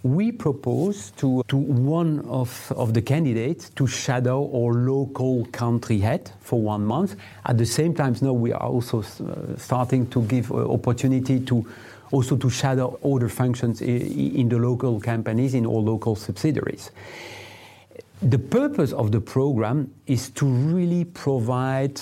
we 0.02 0.33
propose 0.33 1.11
to, 1.12 1.42
to 1.48 1.56
one 1.56 2.20
of, 2.20 2.72
of 2.74 2.94
the 2.94 3.02
candidates 3.02 3.68
to 3.70 3.87
shadow 3.87 4.44
our 4.54 4.72
local 4.72 5.44
country 5.46 5.98
head 5.98 6.30
for 6.40 6.61
one 6.61 6.85
month. 6.85 7.16
At 7.44 7.59
the 7.59 7.66
same 7.66 7.94
time, 7.94 8.16
now 8.22 8.33
we 8.33 8.52
are 8.52 8.62
also 8.62 9.00
uh, 9.00 9.59
starting 9.59 10.06
to 10.09 10.22
give 10.22 10.50
uh, 10.52 10.72
opportunity 10.72 11.40
to 11.40 11.66
also 12.12 12.37
to 12.37 12.51
shadow 12.51 12.99
other 13.05 13.29
functions 13.29 13.81
in 13.83 14.49
the 14.49 14.59
local 14.59 15.01
companies, 15.01 15.55
in 15.55 15.66
all 15.66 15.83
local 15.83 16.16
subsidiaries. 16.16 16.90
The 18.23 18.38
purpose 18.38 18.92
of 18.92 19.12
the 19.12 19.20
program 19.20 19.94
is 20.07 20.31
to 20.31 20.46
really 20.46 21.05
provide 21.05 22.01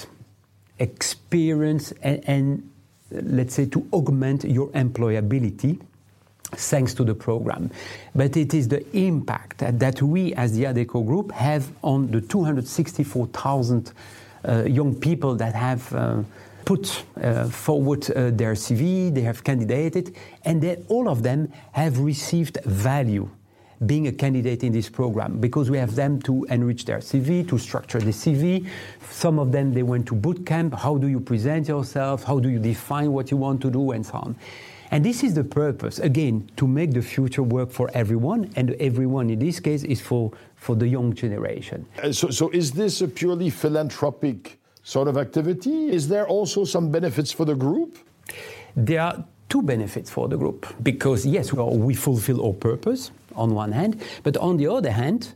experience 0.78 1.92
and, 2.02 2.22
and 2.28 2.70
let's 3.10 3.54
say 3.54 3.66
to 3.66 3.86
augment 3.92 4.44
your 4.44 4.68
employability 4.68 5.80
thanks 6.52 6.94
to 6.94 7.04
the 7.04 7.14
program. 7.14 7.70
But 8.14 8.36
it 8.36 8.54
is 8.54 8.68
the 8.68 8.84
impact 8.96 9.58
that 9.58 10.02
we 10.02 10.32
as 10.34 10.56
the 10.56 10.64
Adecco 10.64 11.06
Group 11.06 11.30
have 11.32 11.70
on 11.82 12.10
the 12.10 12.20
264,000 12.20 13.92
uh, 14.44 14.64
young 14.64 14.94
people 14.94 15.34
that 15.36 15.54
have 15.54 15.92
uh, 15.94 16.22
put 16.68 17.02
uh, 17.22 17.48
forward 17.48 18.10
uh, 18.10 18.30
their 18.30 18.52
CV, 18.52 19.14
they 19.14 19.22
have 19.22 19.42
candidated, 19.42 20.14
and 20.44 20.60
then 20.60 20.84
all 20.88 21.08
of 21.08 21.22
them 21.22 21.50
have 21.72 21.98
received 21.98 22.62
value 22.64 23.26
being 23.86 24.06
a 24.08 24.12
candidate 24.12 24.62
in 24.62 24.70
this 24.70 24.90
program 24.90 25.38
because 25.38 25.70
we 25.70 25.78
have 25.78 25.94
them 25.94 26.20
to 26.20 26.44
enrich 26.50 26.84
their 26.84 26.98
CV, 26.98 27.48
to 27.48 27.56
structure 27.56 28.00
the 28.00 28.10
CV. 28.10 28.68
Some 29.08 29.38
of 29.38 29.50
them 29.50 29.72
they 29.72 29.82
went 29.82 30.06
to 30.08 30.14
boot 30.14 30.44
camp. 30.44 30.74
How 30.74 30.98
do 30.98 31.06
you 31.06 31.20
present 31.20 31.68
yourself? 31.68 32.22
How 32.22 32.38
do 32.38 32.50
you 32.50 32.58
define 32.58 33.12
what 33.12 33.30
you 33.30 33.38
want 33.38 33.62
to 33.62 33.70
do, 33.70 33.92
and 33.92 34.04
so 34.04 34.18
on. 34.18 34.36
And 34.90 35.02
this 35.02 35.24
is 35.24 35.32
the 35.32 35.44
purpose, 35.44 35.98
again, 36.00 36.50
to 36.56 36.66
make 36.66 36.92
the 36.92 37.02
future 37.02 37.42
work 37.42 37.70
for 37.70 37.90
everyone, 37.94 38.50
and 38.56 38.72
everyone 38.72 39.30
in 39.30 39.38
this 39.38 39.58
case 39.58 39.84
is 39.84 40.02
for, 40.02 40.32
for 40.56 40.76
the 40.76 40.86
young 40.86 41.14
generation. 41.14 41.86
Uh, 42.02 42.12
so, 42.12 42.28
so, 42.28 42.50
is 42.50 42.72
this 42.72 43.00
a 43.00 43.08
purely 43.08 43.48
philanthropic 43.48 44.57
sort 44.88 45.06
of 45.06 45.18
activity? 45.18 45.90
Is 45.92 46.08
there 46.08 46.26
also 46.26 46.64
some 46.64 46.90
benefits 46.90 47.30
for 47.30 47.44
the 47.44 47.54
group? 47.54 47.98
There 48.74 49.02
are 49.02 49.22
two 49.50 49.60
benefits 49.60 50.10
for 50.10 50.28
the 50.28 50.38
group 50.38 50.66
because, 50.82 51.26
yes, 51.26 51.52
we 51.52 51.94
fulfill 51.94 52.46
our 52.46 52.54
purpose 52.54 53.10
on 53.36 53.54
one 53.54 53.72
hand, 53.72 54.00
but 54.22 54.38
on 54.38 54.56
the 54.56 54.66
other 54.66 54.90
hand, 54.90 55.34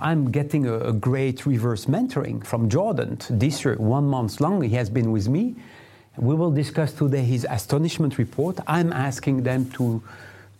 I'm 0.00 0.32
getting 0.32 0.66
a, 0.66 0.78
a 0.80 0.92
great 0.92 1.46
reverse 1.46 1.86
mentoring 1.86 2.44
from 2.44 2.68
Jordan 2.68 3.18
this 3.30 3.64
year, 3.64 3.76
one 3.76 4.04
month 4.04 4.40
long. 4.40 4.62
He 4.62 4.74
has 4.74 4.90
been 4.90 5.12
with 5.12 5.28
me. 5.28 5.54
We 6.16 6.34
will 6.34 6.50
discuss 6.50 6.92
today 6.92 7.22
his 7.22 7.46
astonishment 7.48 8.18
report. 8.18 8.58
I'm 8.66 8.92
asking 8.92 9.44
them 9.44 9.70
to 9.72 10.02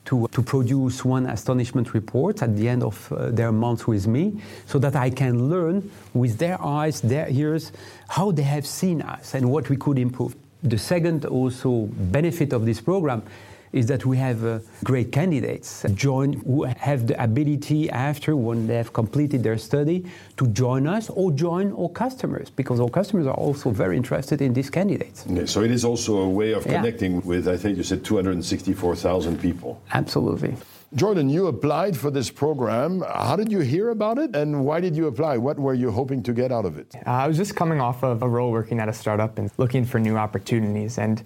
to, 0.08 0.26
to 0.32 0.42
produce 0.42 1.04
one 1.04 1.26
astonishment 1.26 1.92
report 1.92 2.42
at 2.42 2.56
the 2.56 2.66
end 2.66 2.82
of 2.82 3.12
uh, 3.12 3.30
their 3.30 3.52
month 3.52 3.86
with 3.86 4.06
me 4.06 4.40
so 4.64 4.78
that 4.78 4.96
I 4.96 5.10
can 5.10 5.50
learn 5.50 5.90
with 6.14 6.38
their 6.38 6.60
eyes, 6.62 7.02
their 7.02 7.28
ears, 7.28 7.72
how 8.08 8.30
they 8.30 8.42
have 8.42 8.66
seen 8.66 9.02
us 9.02 9.34
and 9.34 9.50
what 9.50 9.68
we 9.68 9.76
could 9.76 9.98
improve. 9.98 10.34
The 10.62 10.78
second 10.78 11.26
also 11.26 11.88
benefit 11.92 12.54
of 12.54 12.64
this 12.64 12.80
program 12.80 13.22
is 13.72 13.86
that 13.86 14.04
we 14.06 14.16
have 14.16 14.44
uh, 14.44 14.58
great 14.84 15.12
candidates 15.12 15.84
join 15.94 16.32
who 16.44 16.64
have 16.64 17.06
the 17.06 17.22
ability 17.22 17.90
after 17.90 18.36
when 18.36 18.66
they 18.66 18.76
have 18.76 18.92
completed 18.92 19.42
their 19.42 19.58
study 19.58 20.04
to 20.36 20.46
join 20.48 20.86
us 20.86 21.10
or 21.10 21.30
join 21.32 21.72
our 21.72 21.88
customers 21.88 22.50
because 22.50 22.80
our 22.80 22.88
customers 22.88 23.26
are 23.26 23.34
also 23.34 23.70
very 23.70 23.96
interested 23.96 24.40
in 24.40 24.52
these 24.52 24.70
candidates. 24.70 25.26
Okay, 25.26 25.46
so 25.46 25.62
it 25.62 25.70
is 25.70 25.84
also 25.84 26.18
a 26.18 26.28
way 26.28 26.52
of 26.52 26.64
connecting 26.64 27.14
yeah. 27.14 27.30
with 27.30 27.48
I 27.48 27.56
think 27.56 27.76
you 27.76 27.82
said 27.82 28.04
264,000 28.04 29.40
people. 29.40 29.80
Absolutely. 29.92 30.56
Jordan, 30.94 31.28
you 31.28 31.48
applied 31.48 31.94
for 31.98 32.10
this 32.10 32.30
program. 32.30 33.02
How 33.02 33.36
did 33.36 33.52
you 33.52 33.60
hear 33.60 33.90
about 33.90 34.16
it 34.18 34.34
and 34.34 34.64
why 34.64 34.80
did 34.80 34.96
you 34.96 35.06
apply? 35.06 35.36
What 35.36 35.58
were 35.58 35.74
you 35.74 35.90
hoping 35.90 36.22
to 36.22 36.32
get 36.32 36.50
out 36.50 36.64
of 36.64 36.78
it? 36.78 36.94
Uh, 37.06 37.10
I 37.10 37.28
was 37.28 37.36
just 37.36 37.54
coming 37.54 37.78
off 37.78 38.02
of 38.02 38.22
a 38.22 38.28
role 38.28 38.50
working 38.50 38.80
at 38.80 38.88
a 38.88 38.94
startup 38.94 39.36
and 39.36 39.50
looking 39.58 39.84
for 39.84 39.98
new 39.98 40.16
opportunities. 40.16 40.96
And 40.96 41.22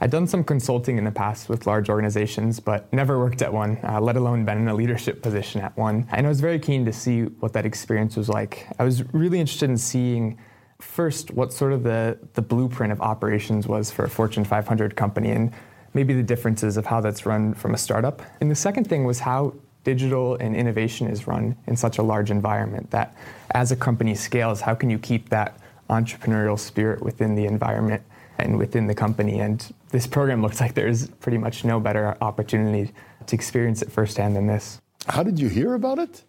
I'd 0.00 0.10
done 0.10 0.26
some 0.26 0.44
consulting 0.44 0.98
in 0.98 1.04
the 1.04 1.10
past 1.10 1.48
with 1.48 1.66
large 1.66 1.88
organizations, 1.88 2.60
but 2.60 2.92
never 2.92 3.18
worked 3.18 3.40
at 3.40 3.52
one, 3.52 3.78
uh, 3.82 4.00
let 4.00 4.16
alone 4.16 4.44
been 4.44 4.58
in 4.58 4.68
a 4.68 4.74
leadership 4.74 5.22
position 5.22 5.60
at 5.62 5.76
one. 5.76 6.06
And 6.12 6.26
I 6.26 6.28
was 6.28 6.40
very 6.40 6.58
keen 6.58 6.84
to 6.84 6.92
see 6.92 7.22
what 7.22 7.52
that 7.54 7.64
experience 7.64 8.16
was 8.16 8.28
like. 8.28 8.66
I 8.78 8.84
was 8.84 9.02
really 9.14 9.40
interested 9.40 9.70
in 9.70 9.78
seeing 9.78 10.38
first 10.80 11.30
what 11.30 11.52
sort 11.52 11.72
of 11.72 11.82
the, 11.82 12.18
the 12.34 12.42
blueprint 12.42 12.92
of 12.92 13.00
operations 13.00 13.66
was 13.66 13.90
for 13.90 14.04
a 14.04 14.10
Fortune 14.10 14.44
500 14.44 14.96
company 14.96 15.30
and 15.30 15.52
maybe 15.94 16.12
the 16.12 16.22
differences 16.22 16.76
of 16.76 16.84
how 16.84 17.00
that's 17.00 17.24
run 17.24 17.54
from 17.54 17.72
a 17.72 17.78
startup. 17.78 18.20
And 18.40 18.50
the 18.50 18.54
second 18.54 18.86
thing 18.88 19.04
was 19.04 19.20
how 19.20 19.54
digital 19.84 20.34
and 20.36 20.54
innovation 20.54 21.06
is 21.06 21.26
run 21.26 21.56
in 21.66 21.76
such 21.76 21.96
a 21.96 22.02
large 22.02 22.30
environment 22.30 22.90
that 22.90 23.16
as 23.52 23.72
a 23.72 23.76
company 23.76 24.14
scales, 24.14 24.60
how 24.60 24.74
can 24.74 24.90
you 24.90 24.98
keep 24.98 25.30
that 25.30 25.58
entrepreneurial 25.88 26.58
spirit 26.58 27.02
within 27.02 27.34
the 27.34 27.46
environment 27.46 28.02
and 28.38 28.58
within 28.58 28.88
the 28.88 28.94
company? 28.94 29.38
And 29.40 29.72
this 29.90 30.06
program 30.06 30.42
looks 30.42 30.60
like 30.60 30.74
there's 30.74 31.08
pretty 31.08 31.38
much 31.38 31.64
no 31.64 31.80
better 31.80 32.16
opportunity 32.20 32.92
to 33.26 33.36
experience 33.36 33.82
it 33.82 33.90
firsthand 33.90 34.36
than 34.36 34.46
this. 34.46 34.80
How 35.06 35.22
did 35.22 35.38
you 35.38 35.48
hear 35.48 35.74
about 35.74 35.98
it? 35.98 36.22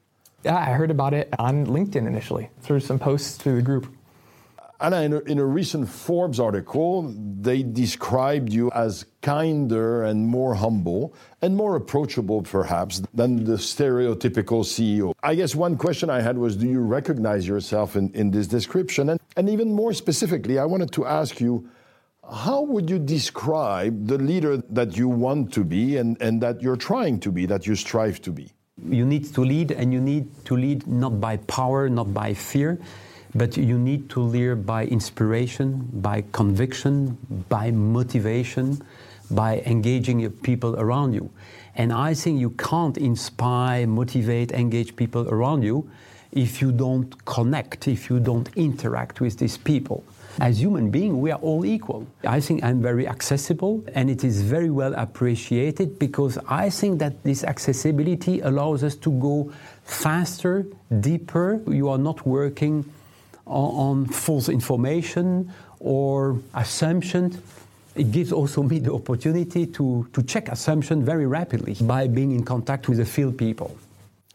Yeah, 0.44 0.58
I 0.58 0.74
heard 0.74 0.92
about 0.92 1.14
it 1.14 1.34
on 1.40 1.66
LinkedIn 1.66 2.08
initially 2.08 2.50
through 2.62 2.82
some 2.82 3.00
posts 3.00 3.38
through 3.38 3.56
the 3.56 3.62
group. 3.62 3.88
Anna, 4.80 5.02
in 5.02 5.14
a, 5.14 5.20
in 5.22 5.40
a, 5.40 5.46
recent 5.46 5.90
Forbes 5.90 6.40
article, 6.40 7.12
they 7.18 7.64
described 7.64 8.54
you 8.54 8.70
as 8.72 9.06
kinder 9.24 10.04
and 10.04 10.28
more 10.28 10.54
humble 10.54 11.16
and 11.42 11.56
more 11.56 11.76
approachable, 11.76 12.44
perhaps, 12.44 13.02
than 13.12 13.44
the 13.44 13.54
stereotypical 13.54 14.64
CEO. 14.64 15.16
I 15.24 15.34
guess 15.34 15.56
one 15.56 15.78
question 15.78 16.12
I 16.12 16.22
had 16.22 16.38
was 16.38 16.56
do 16.56 16.68
you 16.68 16.82
recognize 16.82 17.48
yourself 17.48 17.96
in, 17.96 18.12
in 18.12 18.30
this 18.30 18.46
description? 18.46 19.10
And, 19.10 19.20
and 19.36 19.50
even 19.50 19.74
more 19.74 19.94
specifically, 19.94 20.60
I 20.60 20.66
wanted 20.66 20.92
to 20.92 21.08
ask 21.08 21.42
you 21.42 21.68
how 22.32 22.62
would 22.62 22.90
you 22.90 23.00
describe 23.00 24.08
the 24.08 24.18
leader 24.18 24.58
that 24.70 24.98
you 24.98 25.08
want 25.08 25.54
to 25.54 25.64
be 25.64 25.98
and, 25.98 26.18
and 26.22 26.42
that 26.42 26.62
you're 26.62 26.76
trying 26.76 27.20
to 27.22 27.32
be, 27.32 27.46
that 27.46 27.66
you 27.66 27.76
strive 27.76 28.22
to 28.24 28.32
be? 28.32 28.52
You 28.88 29.06
need 29.06 29.34
to 29.34 29.42
lead, 29.42 29.72
and 29.72 29.92
you 29.92 30.00
need 30.00 30.46
to 30.46 30.56
lead 30.56 30.86
not 30.86 31.20
by 31.20 31.38
power, 31.38 31.90
not 31.90 32.14
by 32.14 32.34
fear 32.34 32.80
but 33.36 33.56
you 33.56 33.78
need 33.78 34.10
to 34.10 34.22
lead 34.22 34.66
by 34.66 34.86
inspiration, 34.86 35.88
by 35.94 36.24
conviction, 36.32 37.18
by 37.50 37.72
motivation, 37.72 38.82
by 39.30 39.60
engaging 39.66 40.20
your 40.20 40.32
people 40.32 40.76
around 40.80 41.14
you. 41.14 41.30
And 41.76 41.94
I 41.94 42.14
think 42.14 42.40
you 42.40 42.52
can't 42.52 42.98
inspire, 42.98 43.86
motivate, 43.86 44.52
engage 44.52 44.96
people 44.96 45.30
around 45.30 45.62
you 45.62 45.90
if 46.32 46.62
you 46.62 46.72
don't 46.72 47.26
connect, 47.26 47.88
if 47.88 48.10
you 48.10 48.20
don't 48.20 48.50
interact 48.56 49.22
with 49.22 49.38
these 49.38 49.58
people. 49.58 50.04
As 50.40 50.62
human 50.62 50.92
beings, 50.92 51.16
we 51.16 51.32
are 51.32 51.40
all 51.40 51.66
equal. 51.66 52.06
I 52.24 52.40
think 52.40 52.64
I'm 52.64 52.82
very 52.82 53.08
accessible 53.08 53.84
and 53.96 54.10
it 54.10 54.24
is 54.24 54.42
very 54.42 54.70
well 54.70 54.94
appreciated 54.94 55.98
because 55.98 56.38
I 56.48 56.70
think 56.70 57.00
that 57.00 57.24
this 57.24 57.44
accessibility 57.44 58.42
allows 58.42 58.84
us 58.84 58.96
to 58.98 59.12
go 59.12 59.52
faster, 59.84 60.66
deeper. 61.00 61.60
You 61.68 61.90
are 61.90 61.98
not 61.98 62.26
working 62.28 62.86
on, 63.48 64.06
false 64.06 64.50
information 64.50 65.52
or 65.80 66.40
assumptions. 66.54 67.40
It 67.96 68.12
gives 68.12 68.32
also 68.32 68.62
me 68.62 68.78
the 68.78 68.94
opportunity 68.94 69.66
to, 69.66 70.08
to 70.14 70.22
check 70.22 70.50
assumption 70.50 71.04
very 71.04 71.26
rapidly 71.26 71.76
by 71.82 72.08
being 72.08 72.32
in 72.32 72.44
contact 72.44 72.88
with 72.88 73.00
the 73.00 73.06
field 73.06 73.40
people. 73.40 73.76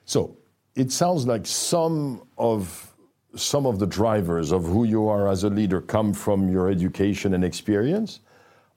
So 0.04 0.36
it 0.74 0.90
sounds 0.90 1.28
like 1.28 1.46
some 1.46 2.22
of 2.36 2.91
some 3.35 3.66
of 3.66 3.79
the 3.79 3.87
drivers 3.87 4.53
of 4.53 4.64
who 4.64 4.85
you 4.85 5.09
are 5.09 5.29
as 5.29 5.45
a 5.45 5.51
leader 5.51 5.81
come 5.81 6.12
from 6.12 6.49
your 6.49 6.68
education 6.68 7.35
and 7.35 7.45
experience. 7.45 8.21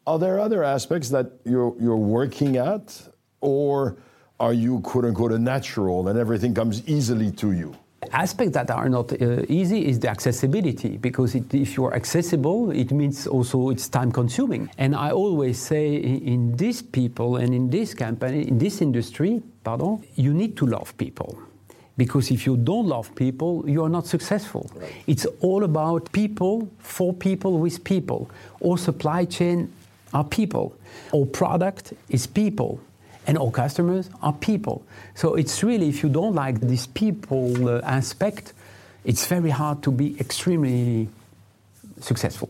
Are 0.07 0.19
there 0.19 0.39
other 0.39 0.63
aspects 0.63 1.09
that 1.09 1.31
you're, 1.43 1.75
you're 1.79 1.97
working 1.97 2.57
at, 2.57 3.09
or 3.41 3.97
are 4.39 4.53
you 4.53 4.79
quote 4.81 5.05
unquote 5.05 5.31
a 5.31 5.39
natural 5.39 6.07
and 6.07 6.19
everything 6.19 6.53
comes 6.53 6.87
easily 6.87 7.31
to 7.31 7.51
you? 7.51 7.75
aspects 8.11 8.53
that 8.53 8.69
are 8.69 8.89
not 8.89 9.11
uh, 9.13 9.41
easy 9.47 9.85
is 9.87 9.99
the 9.99 10.07
accessibility 10.09 10.97
because 10.97 11.35
it, 11.35 11.51
if 11.53 11.75
you 11.75 11.85
are 11.85 11.93
accessible 11.95 12.71
it 12.71 12.91
means 12.91 13.25
also 13.27 13.69
it's 13.69 13.89
time 13.89 14.11
consuming 14.11 14.69
and 14.77 14.95
i 14.95 15.09
always 15.11 15.59
say 15.59 15.95
in, 15.95 16.21
in 16.21 16.55
these 16.55 16.81
people 16.81 17.37
and 17.37 17.53
in 17.53 17.69
this 17.69 17.93
company 17.93 18.47
in 18.47 18.57
this 18.57 18.81
industry 18.81 19.41
pardon 19.63 20.03
you 20.15 20.33
need 20.33 20.55
to 20.55 20.65
love 20.65 20.95
people 20.97 21.39
because 21.97 22.31
if 22.31 22.45
you 22.45 22.57
don't 22.57 22.87
love 22.87 23.13
people 23.15 23.63
you 23.67 23.83
are 23.83 23.89
not 23.89 24.05
successful 24.07 24.69
right. 24.75 24.91
it's 25.07 25.25
all 25.41 25.63
about 25.63 26.11
people 26.11 26.69
for 26.79 27.13
people 27.13 27.59
with 27.59 27.83
people 27.83 28.29
all 28.59 28.77
supply 28.77 29.25
chain 29.25 29.71
are 30.13 30.23
people 30.23 30.75
all 31.11 31.25
product 31.25 31.93
is 32.09 32.27
people 32.27 32.79
and 33.27 33.37
all 33.37 33.51
customers 33.51 34.09
are 34.21 34.33
people. 34.33 34.85
So 35.15 35.35
it's 35.35 35.63
really, 35.63 35.89
if 35.89 36.03
you 36.03 36.09
don't 36.09 36.35
like 36.35 36.59
this 36.59 36.87
people 36.87 37.69
uh, 37.69 37.81
aspect, 37.83 38.53
it's 39.03 39.25
very 39.27 39.49
hard 39.49 39.83
to 39.83 39.91
be 39.91 40.19
extremely 40.19 41.09
successful. 41.99 42.49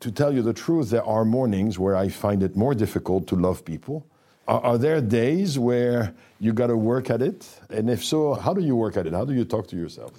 To 0.00 0.12
tell 0.12 0.32
you 0.32 0.42
the 0.42 0.52
truth, 0.52 0.90
there 0.90 1.04
are 1.04 1.24
mornings 1.24 1.78
where 1.78 1.96
I 1.96 2.08
find 2.08 2.42
it 2.42 2.56
more 2.56 2.74
difficult 2.74 3.26
to 3.28 3.36
love 3.36 3.64
people. 3.64 4.06
Are, 4.48 4.60
are 4.64 4.78
there 4.78 5.00
days 5.00 5.58
where 5.58 6.14
you 6.40 6.52
got 6.52 6.68
to 6.68 6.76
work 6.76 7.10
at 7.10 7.20
it? 7.20 7.46
And 7.68 7.90
if 7.90 8.02
so, 8.02 8.34
how 8.34 8.54
do 8.54 8.62
you 8.62 8.74
work 8.74 8.96
at 8.96 9.06
it? 9.06 9.12
How 9.12 9.24
do 9.24 9.34
you 9.34 9.44
talk 9.44 9.68
to 9.68 9.76
yourself? 9.76 10.12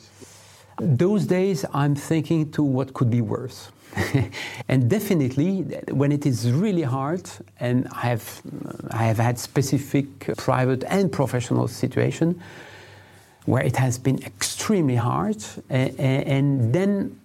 Those 0.80 1.26
days, 1.26 1.66
I'm 1.74 1.96
thinking 1.96 2.52
to 2.52 2.64
what 2.64 2.94
could 2.94 3.10
be 3.10 3.22
worse. 3.22 3.70
and 4.70 4.90
definitely, 4.90 5.64
when 5.92 6.12
it 6.12 6.26
is 6.26 6.52
really 6.52 6.84
hard, 6.84 7.28
and 7.60 7.88
I 7.92 8.02
have, 8.02 8.42
I 8.92 9.04
have 9.04 9.18
had 9.18 9.40
specific 9.40 10.06
private 10.38 10.84
and 10.88 11.12
professional 11.12 11.68
situation 11.68 12.40
where 13.46 13.64
it 13.64 13.76
has 13.78 13.98
been 13.98 14.22
extremely 14.24 14.96
hard, 14.96 15.44
and, 15.70 16.00
and 16.00 16.74
then 16.74 17.20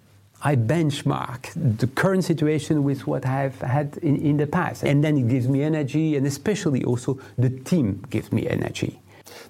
I 0.46 0.56
benchmark 0.56 1.50
the 1.78 1.86
current 1.86 2.22
situation 2.22 2.84
with 2.84 3.06
what 3.06 3.24
I've 3.24 3.58
had 3.62 3.96
in, 4.02 4.16
in 4.16 4.36
the 4.36 4.46
past. 4.46 4.84
And 4.84 5.02
then 5.02 5.16
it 5.16 5.26
gives 5.26 5.48
me 5.48 5.62
energy, 5.62 6.16
and 6.16 6.26
especially 6.26 6.84
also 6.84 7.18
the 7.38 7.48
team 7.48 8.04
gives 8.10 8.30
me 8.30 8.46
energy. 8.46 9.00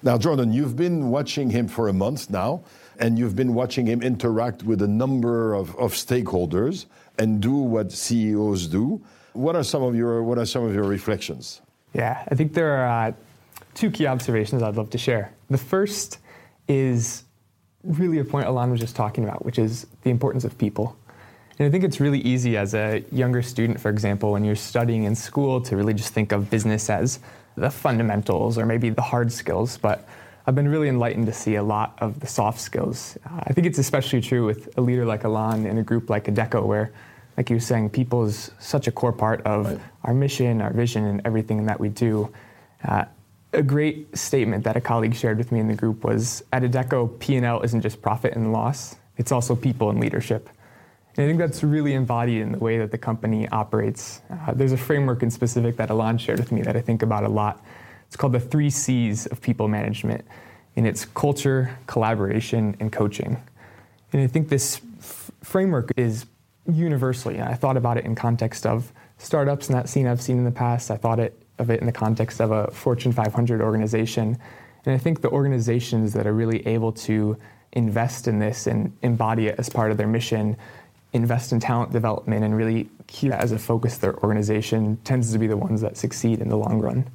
Now, 0.03 0.17
Jordan, 0.17 0.53
you've 0.53 0.77
been 0.77 1.09
watching 1.09 1.49
him 1.49 1.67
for 1.67 1.89
a 1.89 1.93
month 1.93 2.29
now, 2.29 2.63
and 2.97 3.19
you've 3.19 3.35
been 3.35 3.53
watching 3.53 3.85
him 3.85 4.01
interact 4.01 4.63
with 4.63 4.81
a 4.81 4.87
number 4.87 5.53
of, 5.53 5.75
of 5.77 5.93
stakeholders 5.93 6.85
and 7.19 7.41
do 7.41 7.53
what 7.53 7.91
CEOs 7.91 8.67
do. 8.67 9.01
What 9.33 9.57
are 9.57 9.63
some 9.63 9.83
of 9.83 9.95
your 9.97 10.23
What 10.23 10.37
are 10.37 10.45
some 10.45 10.63
of 10.63 10.73
your 10.73 10.85
reflections? 10.85 11.61
Yeah, 11.93 12.23
I 12.31 12.35
think 12.35 12.53
there 12.53 12.71
are 12.71 13.07
uh, 13.07 13.11
two 13.73 13.91
key 13.91 14.07
observations 14.07 14.63
I'd 14.63 14.77
love 14.77 14.91
to 14.91 14.97
share. 14.97 15.33
The 15.49 15.57
first 15.57 16.19
is 16.69 17.24
really 17.85 18.19
a 18.19 18.25
point 18.25 18.47
Alain 18.47 18.71
was 18.71 18.79
just 18.79 18.95
talking 18.95 19.23
about, 19.23 19.45
which 19.45 19.59
is 19.59 19.87
the 20.01 20.09
importance 20.09 20.43
of 20.43 20.57
people. 20.57 20.97
And 21.57 21.67
I 21.67 21.71
think 21.71 21.83
it's 21.83 21.99
really 21.99 22.19
easy 22.19 22.57
as 22.57 22.73
a 22.73 23.03
younger 23.11 23.41
student, 23.41 23.79
for 23.79 23.89
example, 23.89 24.31
when 24.33 24.43
you're 24.43 24.55
studying 24.55 25.03
in 25.03 25.15
school, 25.15 25.61
to 25.61 25.77
really 25.77 25.93
just 25.93 26.13
think 26.13 26.31
of 26.31 26.49
business 26.49 26.89
as 26.89 27.19
the 27.55 27.69
fundamentals 27.69 28.57
or 28.57 28.65
maybe 28.65 28.89
the 28.89 29.01
hard 29.01 29.31
skills. 29.31 29.77
But 29.77 30.05
I've 30.45 30.55
been 30.55 30.67
really 30.67 30.89
enlightened 30.89 31.27
to 31.27 31.33
see 31.33 31.55
a 31.55 31.63
lot 31.63 31.97
of 31.99 32.19
the 32.19 32.27
soft 32.27 32.59
skills. 32.59 33.17
Uh, 33.25 33.41
I 33.45 33.53
think 33.53 33.67
it's 33.67 33.79
especially 33.79 34.21
true 34.21 34.45
with 34.45 34.77
a 34.77 34.81
leader 34.81 35.05
like 35.05 35.23
Alain 35.23 35.65
in 35.65 35.77
a 35.77 35.83
group 35.83 36.09
like 36.09 36.25
Adecco, 36.25 36.65
where, 36.65 36.91
like 37.37 37.49
you 37.49 37.55
were 37.55 37.61
saying, 37.61 37.89
people 37.89 38.25
is 38.25 38.51
such 38.59 38.87
a 38.87 38.91
core 38.91 39.13
part 39.13 39.41
of 39.43 39.65
right. 39.65 39.79
our 40.03 40.13
mission, 40.13 40.61
our 40.61 40.73
vision, 40.73 41.05
and 41.05 41.21
everything 41.25 41.65
that 41.65 41.79
we 41.79 41.89
do. 41.89 42.31
Uh, 42.83 43.05
a 43.55 43.63
great 43.63 44.17
statement 44.17 44.63
that 44.65 44.77
a 44.77 44.81
colleague 44.81 45.15
shared 45.15 45.37
with 45.37 45.51
me 45.51 45.59
in 45.59 45.67
the 45.67 45.73
group 45.73 46.03
was, 46.03 46.43
at 46.53 46.63
Adecco, 46.63 47.19
P&L 47.19 47.61
isn't 47.61 47.81
just 47.81 48.01
profit 48.01 48.33
and 48.33 48.53
loss, 48.53 48.95
it's 49.17 49.31
also 49.31 49.55
people 49.55 49.89
and 49.89 49.99
leadership. 49.99 50.49
And 51.17 51.23
I 51.23 51.27
think 51.27 51.39
that's 51.39 51.63
really 51.63 51.93
embodied 51.93 52.41
in 52.41 52.51
the 52.51 52.59
way 52.59 52.77
that 52.77 52.91
the 52.91 52.97
company 52.97 53.47
operates. 53.49 54.21
Uh, 54.29 54.53
there's 54.53 54.73
a 54.73 54.77
framework 54.77 55.23
in 55.23 55.31
specific 55.31 55.77
that 55.77 55.89
Alain 55.89 56.17
shared 56.17 56.39
with 56.39 56.51
me 56.51 56.61
that 56.63 56.75
I 56.75 56.81
think 56.81 57.01
about 57.01 57.23
a 57.23 57.29
lot 57.29 57.63
it's 58.07 58.15
called 58.15 58.33
the 58.33 58.39
three 58.39 58.69
C's 58.69 59.25
of 59.25 59.41
people 59.41 59.67
management, 59.67 60.25
and 60.75 60.87
it's 60.87 61.05
culture, 61.05 61.77
collaboration, 61.87 62.77
and 62.79 62.91
coaching. 62.91 63.41
And 64.13 64.21
I 64.21 64.27
think 64.27 64.49
this 64.49 64.79
f- 64.99 65.31
framework 65.43 65.91
is 65.97 66.25
universally. 66.65 67.41
I 67.41 67.55
thought 67.55 67.77
about 67.77 67.97
it 67.97 68.05
in 68.05 68.15
context 68.15 68.65
of 68.65 68.91
startups 69.17 69.67
and 69.67 69.77
that 69.77 69.89
scene 69.89 70.07
I've 70.07 70.21
seen 70.21 70.37
in 70.37 70.45
the 70.45 70.51
past. 70.51 70.91
I 70.91 70.97
thought 70.97 71.19
it, 71.19 71.41
of 71.59 71.69
it 71.69 71.79
in 71.79 71.85
the 71.85 71.91
context 71.91 72.41
of 72.41 72.51
a 72.51 72.69
Fortune 72.71 73.11
500 73.11 73.61
organization. 73.61 74.37
And 74.85 74.93
I 74.93 74.97
think 74.97 75.21
the 75.21 75.29
organizations 75.29 76.13
that 76.13 76.27
are 76.27 76.33
really 76.33 76.65
able 76.67 76.91
to 76.91 77.37
invest 77.73 78.27
in 78.27 78.39
this 78.39 78.67
and 78.67 78.95
embody 79.01 79.47
it 79.47 79.55
as 79.57 79.69
part 79.69 79.91
of 79.91 79.97
their 79.97 80.07
mission, 80.07 80.57
invest 81.13 81.51
in 81.51 81.59
talent 81.59 81.91
development, 81.91 82.43
and 82.43 82.55
really 82.55 82.89
keep 83.07 83.31
that 83.31 83.41
as 83.41 83.51
a 83.51 83.59
focus 83.59 83.97
their 83.97 84.15
organization 84.23 84.97
tends 85.03 85.31
to 85.31 85.39
be 85.39 85.47
the 85.47 85.57
ones 85.57 85.81
that 85.81 85.97
succeed 85.97 86.39
in 86.39 86.49
the 86.49 86.57
long 86.57 86.79
run. 86.79 87.07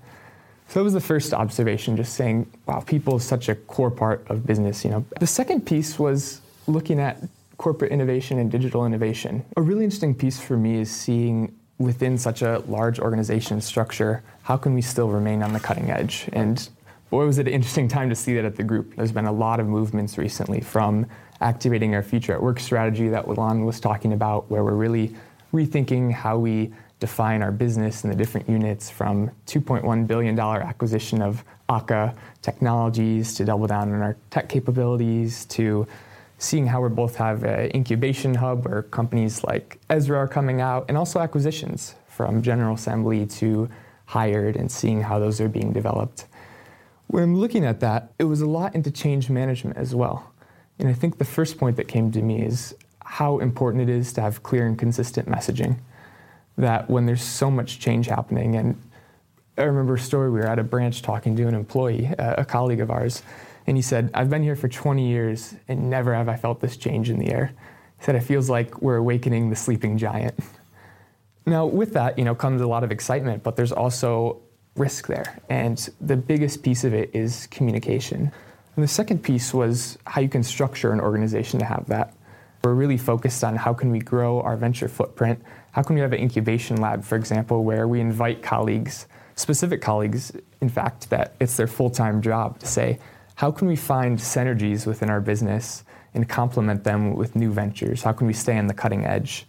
So 0.68 0.81
that 0.81 0.85
was 0.85 0.92
the 0.92 1.00
first 1.00 1.35
observation, 1.35 1.96
just 1.96 2.14
saying, 2.14 2.50
wow, 2.66 2.81
people 2.81 3.16
is 3.16 3.24
such 3.24 3.48
a 3.48 3.57
core 3.57 3.90
part 3.90 4.24
of 4.29 4.46
business, 4.46 4.85
you 4.85 4.90
know. 4.90 5.05
The 5.18 5.26
second 5.26 5.66
piece 5.66 5.98
was 5.98 6.40
looking 6.68 7.00
at 7.00 7.20
corporate 7.57 7.90
innovation 7.90 8.38
and 8.38 8.50
digital 8.50 8.87
innovation. 8.87 9.44
A 9.57 9.62
really 9.62 9.85
interesting 9.85 10.14
piece 10.14 10.40
for 10.40 10.57
me 10.57 10.81
is 10.81 10.90
seeing 10.90 11.55
within 11.81 12.19
such 12.19 12.43
a 12.43 12.62
large 12.69 13.01
organization 13.01 13.59
structure, 13.61 14.23
how 14.43 14.57
can 14.57 14.75
we 14.75 14.83
still 14.83 15.09
remain 15.09 15.43
on 15.43 15.55
the 15.55 15.59
cutting 15.59 15.90
edge? 15.90 16.29
And 16.35 16.69
boy, 17.09 17.25
was 17.25 17.38
it 17.38 17.49
an 17.49 17.55
interesting 17.55 17.88
time 17.88 18.11
to 18.11 18.14
see 18.14 18.35
that 18.35 18.45
at 18.45 18.57
the 18.57 18.62
group. 18.62 18.95
There's 18.97 19.12
been 19.12 19.25
a 19.25 19.33
lot 19.33 19.61
of 19.61 19.66
movements 19.66 20.19
recently 20.19 20.61
from 20.61 21.07
activating 21.40 21.95
our 21.95 22.03
future 22.03 22.35
at 22.35 22.43
work 22.43 22.61
strategy 22.61 23.09
that 23.09 23.25
Alain 23.25 23.64
was 23.64 23.81
talking 23.81 24.12
about, 24.12 24.51
where 24.51 24.62
we're 24.62 24.75
really 24.75 25.16
rethinking 25.55 26.12
how 26.12 26.37
we 26.37 26.71
define 27.01 27.43
our 27.43 27.51
business 27.51 28.05
and 28.05 28.12
the 28.12 28.16
different 28.16 28.47
units 28.47 28.90
from 28.90 29.31
$2.1 29.47 30.07
billion 30.07 30.38
acquisition 30.38 31.23
of 31.23 31.43
Akka 31.71 32.14
Technologies 32.43 33.33
to 33.35 33.45
double 33.47 33.66
down 33.66 33.90
on 33.90 34.03
our 34.03 34.16
tech 34.29 34.51
capabilities 34.51 35.47
to 35.47 35.87
seeing 36.40 36.66
how 36.66 36.81
we 36.81 36.88
both 36.88 37.16
have 37.16 37.44
an 37.44 37.70
incubation 37.74 38.35
hub 38.35 38.66
where 38.66 38.83
companies 38.83 39.44
like 39.44 39.79
Ezra 39.90 40.16
are 40.16 40.26
coming 40.26 40.62
out 40.62 40.87
and 40.88 40.96
also 40.96 41.20
acquisitions 41.20 41.94
from 42.09 42.40
General 42.40 42.74
Assembly 42.74 43.26
to 43.26 43.68
Hired 44.07 44.57
and 44.57 44.72
seeing 44.72 45.03
how 45.03 45.18
those 45.18 45.38
are 45.40 45.50
being 45.50 45.72
developed. 45.72 46.24
When 47.09 47.37
looking 47.37 47.66
at 47.66 47.81
that, 47.81 48.12
it 48.18 48.24
was 48.24 48.40
a 48.40 48.46
lot 48.46 48.74
into 48.74 48.90
change 48.90 49.29
management 49.29 49.76
as 49.76 49.94
well. 49.94 50.33
And 50.79 50.88
I 50.88 50.94
think 50.94 51.18
the 51.18 51.26
first 51.26 51.59
point 51.59 51.76
that 51.76 51.88
came 51.88 52.11
to 52.12 52.22
me 52.22 52.40
is 52.40 52.74
how 53.05 53.38
important 53.38 53.88
it 53.88 53.94
is 53.94 54.12
to 54.14 54.22
have 54.22 54.42
clear 54.42 54.66
and 54.66 54.79
consistent 54.79 55.29
messaging 55.29 55.79
that 56.57 56.88
when 56.88 57.05
there's 57.05 57.22
so 57.22 57.50
much 57.50 57.81
change 57.81 58.07
happening, 58.07 58.57
and 58.57 58.81
I 59.59 59.64
remember 59.64 59.94
a 59.94 59.98
story, 59.98 60.31
we 60.31 60.40
were 60.40 60.46
at 60.46 60.59
a 60.59 60.64
branch 60.64 61.03
talking 61.03 61.37
to 61.37 61.46
an 61.46 61.55
employee, 61.55 62.11
a 62.18 62.46
colleague 62.46 62.81
of 62.81 62.90
ours, 62.90 63.22
and 63.71 63.79
he 63.79 63.83
said, 63.83 64.11
I've 64.15 64.29
been 64.29 64.43
here 64.43 64.57
for 64.57 64.67
20 64.67 65.07
years 65.07 65.55
and 65.69 65.89
never 65.89 66.13
have 66.13 66.29
I 66.29 66.35
felt 66.35 66.59
this 66.59 66.77
change 66.77 67.09
in 67.09 67.21
the 67.21 67.31
air. 67.31 67.53
He 68.01 68.05
said, 68.05 68.17
it 68.17 68.25
feels 68.25 68.51
like 68.51 68.83
we're 68.83 68.97
awakening 68.97 69.49
the 69.49 69.55
sleeping 69.55 69.97
giant. 69.97 70.35
Now, 71.47 71.67
with 71.67 71.93
that, 71.93 72.19
you 72.19 72.25
know, 72.25 72.35
comes 72.35 72.61
a 72.63 72.67
lot 72.67 72.83
of 72.83 72.91
excitement, 72.91 73.45
but 73.45 73.55
there's 73.55 73.71
also 73.71 74.41
risk 74.75 75.07
there. 75.07 75.39
And 75.49 75.89
the 76.01 76.17
biggest 76.17 76.65
piece 76.65 76.83
of 76.83 76.93
it 76.95 77.15
is 77.15 77.47
communication. 77.53 78.33
And 78.75 78.83
the 78.83 78.89
second 78.89 79.23
piece 79.23 79.55
was 79.55 79.99
how 80.05 80.21
you 80.21 80.29
can 80.29 80.43
structure 80.43 80.91
an 80.91 80.99
organization 81.01 81.61
to 81.61 81.65
have 81.65 81.87
that. 81.87 82.13
We're 82.65 82.75
really 82.75 82.99
focused 82.99 83.45
on 83.45 83.55
how 83.55 83.73
can 83.73 83.93
we 83.93 84.01
grow 84.01 84.41
our 84.41 84.57
venture 84.57 84.89
footprint, 84.89 85.45
how 85.71 85.83
can 85.83 85.95
we 85.95 86.01
have 86.01 86.13
an 86.13 86.19
incubation 86.19 86.79
lab, 86.79 87.05
for 87.05 87.15
example, 87.15 87.63
where 87.63 87.87
we 87.87 88.01
invite 88.01 88.43
colleagues, 88.43 89.07
specific 89.37 89.81
colleagues, 89.81 90.33
in 90.61 90.69
fact, 90.69 91.09
that 91.11 91.37
it's 91.39 91.57
their 91.57 91.69
full 91.69 91.91
time 91.91 92.21
job 92.21 92.59
to 92.59 92.67
say, 92.67 92.99
how 93.40 93.50
can 93.50 93.66
we 93.66 93.74
find 93.74 94.18
synergies 94.18 94.87
within 94.87 95.09
our 95.09 95.22
business 95.22 95.83
and 96.12 96.29
complement 96.29 96.85
them 96.85 97.14
with 97.16 97.35
new 97.35 97.50
ventures? 97.50 98.03
How 98.03 98.12
can 98.12 98.26
we 98.26 98.35
stay 98.35 98.59
on 98.59 98.66
the 98.66 98.74
cutting 98.74 99.07
edge? 99.07 99.46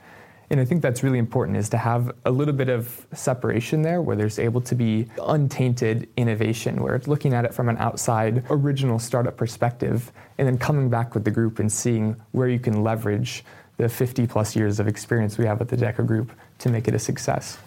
And 0.50 0.62
I 0.62 0.64
think 0.64 0.82
that's 0.82 1.04
really 1.04 1.20
important 1.20 1.58
is 1.58 1.68
to 1.72 1.78
have 1.78 2.10
a 2.24 2.32
little 2.32 2.54
bit 2.54 2.70
of 2.70 3.06
separation 3.12 3.82
there 3.82 4.02
where 4.02 4.16
there's 4.16 4.40
able 4.40 4.62
to 4.62 4.76
be 4.76 5.10
untainted 5.22 6.08
innovation, 6.16 6.82
where 6.82 6.96
it's 6.96 7.10
looking 7.10 7.34
at 7.34 7.44
it 7.44 7.54
from 7.54 7.68
an 7.68 7.76
outside 7.80 8.46
original 8.50 8.98
startup 8.98 9.36
perspective 9.36 10.14
and 10.38 10.48
then 10.48 10.58
coming 10.58 10.90
back 10.90 11.14
with 11.14 11.26
the 11.26 11.32
group 11.32 11.60
and 11.60 11.70
seeing 11.70 12.16
where 12.32 12.48
you 12.48 12.60
can 12.60 12.84
leverage 12.84 13.44
the 13.76 13.90
50 13.90 14.26
plus 14.26 14.56
years 14.56 14.80
of 14.80 14.88
experience 14.88 15.38
we 15.38 15.46
have 15.46 15.60
at 15.60 15.68
the 15.68 15.76
Adecco 15.76 16.08
Group 16.08 16.32
to 16.60 16.70
make 16.70 16.88
it 16.88 16.96
a 16.96 17.00
success. 17.00 17.58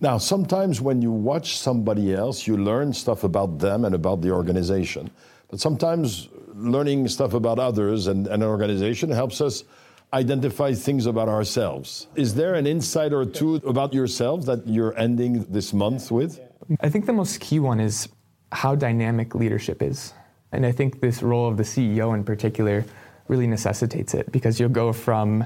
Now, 0.00 0.18
sometimes 0.18 0.80
when 0.80 1.02
you 1.02 1.10
watch 1.10 1.58
somebody 1.58 2.14
else, 2.14 2.46
you 2.46 2.56
learn 2.56 2.92
stuff 2.92 3.24
about 3.24 3.58
them 3.58 3.84
and 3.84 3.94
about 3.94 4.20
the 4.20 4.30
organization. 4.30 5.10
But 5.50 5.58
sometimes 5.58 6.28
learning 6.54 7.08
stuff 7.08 7.34
about 7.34 7.58
others 7.58 8.06
and, 8.06 8.26
and 8.26 8.42
an 8.42 8.48
organization 8.48 9.10
helps 9.10 9.40
us 9.40 9.64
identify 10.12 10.72
things 10.72 11.06
about 11.06 11.28
ourselves. 11.28 12.06
Is 12.14 12.34
there 12.34 12.54
an 12.54 12.66
insight 12.66 13.12
or 13.12 13.24
two 13.24 13.56
about 13.56 13.92
yourselves 13.92 14.46
that 14.46 14.66
you're 14.66 14.96
ending 14.96 15.44
this 15.44 15.72
month 15.72 16.10
with? 16.10 16.40
I 16.80 16.88
think 16.88 17.06
the 17.06 17.12
most 17.12 17.40
key 17.40 17.58
one 17.58 17.80
is 17.80 18.08
how 18.52 18.74
dynamic 18.74 19.34
leadership 19.34 19.82
is. 19.82 20.14
And 20.52 20.64
I 20.64 20.72
think 20.72 21.00
this 21.00 21.22
role 21.22 21.48
of 21.48 21.56
the 21.56 21.62
CEO 21.62 22.14
in 22.14 22.24
particular 22.24 22.84
really 23.26 23.46
necessitates 23.46 24.14
it 24.14 24.30
because 24.32 24.58
you'll 24.58 24.70
go 24.70 24.92
from 24.92 25.44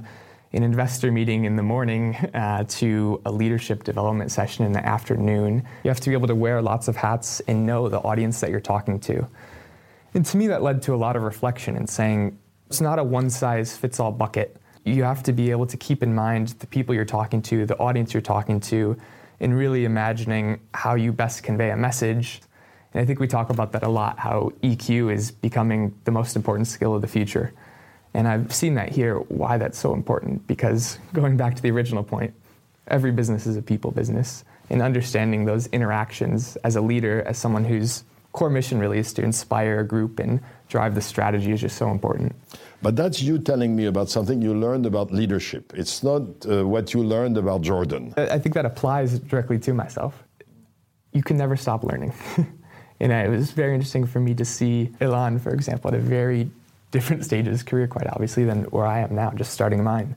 an 0.52 0.62
investor 0.62 1.10
meeting 1.10 1.44
in 1.44 1.56
the 1.56 1.62
morning 1.62 2.14
uh, 2.34 2.64
to 2.68 3.20
a 3.24 3.32
leadership 3.32 3.84
development 3.84 4.30
session 4.30 4.64
in 4.64 4.72
the 4.72 4.84
afternoon. 4.84 5.66
You 5.84 5.90
have 5.90 6.00
to 6.00 6.10
be 6.10 6.14
able 6.14 6.28
to 6.28 6.34
wear 6.34 6.60
lots 6.60 6.88
of 6.88 6.96
hats 6.96 7.40
and 7.48 7.66
know 7.66 7.88
the 7.88 8.00
audience 8.00 8.40
that 8.40 8.50
you're 8.50 8.60
talking 8.60 9.00
to. 9.00 9.26
And 10.14 10.26
to 10.26 10.36
me, 10.36 10.46
that 10.48 10.62
led 10.62 10.82
to 10.82 10.94
a 10.94 10.96
lot 10.96 11.16
of 11.16 11.22
reflection 11.22 11.76
and 11.76 11.88
saying 11.88 12.38
it's 12.66 12.80
not 12.80 12.98
a 12.98 13.04
one 13.04 13.30
size 13.30 13.76
fits 13.76 13.98
all 13.98 14.12
bucket. 14.12 14.56
You 14.84 15.04
have 15.04 15.22
to 15.24 15.32
be 15.32 15.50
able 15.50 15.66
to 15.66 15.76
keep 15.76 16.02
in 16.02 16.14
mind 16.14 16.48
the 16.58 16.66
people 16.66 16.94
you're 16.94 17.04
talking 17.04 17.40
to, 17.42 17.64
the 17.66 17.78
audience 17.78 18.12
you're 18.12 18.20
talking 18.20 18.60
to, 18.60 18.96
and 19.40 19.56
really 19.56 19.84
imagining 19.84 20.60
how 20.74 20.94
you 20.94 21.12
best 21.12 21.42
convey 21.42 21.70
a 21.70 21.76
message. 21.76 22.42
And 22.92 23.00
I 23.00 23.06
think 23.06 23.20
we 23.20 23.26
talk 23.26 23.50
about 23.50 23.72
that 23.72 23.82
a 23.82 23.88
lot 23.88 24.18
how 24.18 24.52
EQ 24.62 25.12
is 25.12 25.30
becoming 25.30 25.94
the 26.04 26.10
most 26.10 26.36
important 26.36 26.68
skill 26.68 26.94
of 26.94 27.00
the 27.00 27.08
future. 27.08 27.52
And 28.14 28.28
I've 28.28 28.52
seen 28.52 28.74
that 28.74 28.90
here, 28.90 29.16
why 29.28 29.56
that's 29.58 29.78
so 29.78 29.94
important, 29.94 30.46
because 30.46 30.98
going 31.12 31.36
back 31.36 31.56
to 31.56 31.62
the 31.62 31.70
original 31.70 32.04
point, 32.04 32.34
every 32.88 33.10
business 33.10 33.46
is 33.46 33.56
a 33.56 33.62
people 33.62 33.90
business. 33.90 34.44
And 34.70 34.82
understanding 34.82 35.44
those 35.44 35.66
interactions 35.68 36.56
as 36.64 36.76
a 36.76 36.80
leader, 36.80 37.22
as 37.22 37.38
someone 37.38 37.64
whose 37.64 38.04
core 38.32 38.50
mission 38.50 38.78
really 38.78 38.98
is 38.98 39.12
to 39.14 39.22
inspire 39.22 39.80
a 39.80 39.86
group 39.86 40.18
and 40.18 40.40
drive 40.68 40.94
the 40.94 41.00
strategy 41.00 41.52
is 41.52 41.60
just 41.60 41.76
so 41.76 41.90
important. 41.90 42.34
But 42.80 42.96
that's 42.96 43.22
you 43.22 43.38
telling 43.38 43.76
me 43.76 43.86
about 43.86 44.08
something 44.08 44.42
you 44.42 44.54
learned 44.54 44.86
about 44.86 45.12
leadership. 45.12 45.72
It's 45.76 46.02
not 46.02 46.22
uh, 46.48 46.66
what 46.66 46.94
you 46.94 47.02
learned 47.02 47.36
about 47.36 47.62
Jordan. 47.62 48.12
I 48.16 48.38
think 48.38 48.54
that 48.54 48.66
applies 48.66 49.18
directly 49.18 49.58
to 49.60 49.74
myself. 49.74 50.24
You 51.12 51.22
can 51.22 51.36
never 51.36 51.56
stop 51.56 51.84
learning. 51.84 52.12
and 53.00 53.12
it 53.12 53.30
was 53.30 53.52
very 53.52 53.74
interesting 53.74 54.06
for 54.06 54.18
me 54.18 54.34
to 54.34 54.44
see 54.44 54.90
Alain, 55.00 55.38
for 55.38 55.52
example, 55.52 55.88
at 55.88 55.94
a 55.94 56.00
very 56.00 56.50
different 56.92 57.24
stages 57.24 57.48
of 57.48 57.52
his 57.52 57.62
career, 57.64 57.88
quite 57.88 58.06
obviously, 58.06 58.44
than 58.44 58.64
where 58.64 58.86
I 58.86 59.00
am 59.00 59.14
now, 59.16 59.32
just 59.32 59.52
starting 59.52 59.82
mine. 59.82 60.14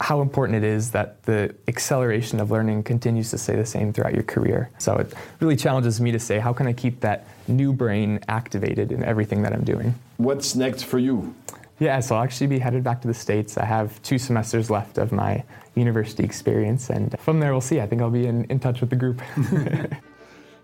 How 0.00 0.22
important 0.22 0.56
it 0.56 0.64
is 0.64 0.90
that 0.92 1.22
the 1.24 1.54
acceleration 1.68 2.40
of 2.40 2.50
learning 2.50 2.84
continues 2.84 3.30
to 3.30 3.38
stay 3.38 3.54
the 3.56 3.66
same 3.66 3.92
throughout 3.92 4.14
your 4.14 4.22
career. 4.22 4.70
So 4.78 4.96
it 4.96 5.12
really 5.40 5.56
challenges 5.56 6.00
me 6.00 6.10
to 6.12 6.18
say, 6.18 6.38
how 6.38 6.52
can 6.52 6.66
I 6.66 6.72
keep 6.72 7.00
that 7.00 7.26
new 7.46 7.72
brain 7.72 8.20
activated 8.28 8.90
in 8.90 9.04
everything 9.04 9.42
that 9.42 9.52
I'm 9.52 9.64
doing? 9.64 9.94
What's 10.16 10.54
next 10.54 10.84
for 10.84 10.98
you? 10.98 11.34
Yeah, 11.78 12.00
so 12.00 12.16
I'll 12.16 12.22
actually 12.22 12.46
be 12.46 12.58
headed 12.58 12.84
back 12.84 13.02
to 13.02 13.08
the 13.08 13.14
States. 13.14 13.58
I 13.58 13.64
have 13.64 14.00
two 14.02 14.18
semesters 14.18 14.70
left 14.70 14.96
of 14.98 15.12
my 15.12 15.44
university 15.74 16.22
experience, 16.22 16.88
and 16.88 17.18
from 17.18 17.40
there 17.40 17.52
we'll 17.52 17.60
see. 17.60 17.80
I 17.80 17.86
think 17.86 18.00
I'll 18.00 18.10
be 18.10 18.26
in, 18.26 18.44
in 18.44 18.60
touch 18.60 18.80
with 18.80 18.90
the 18.90 18.96
group. 18.96 19.20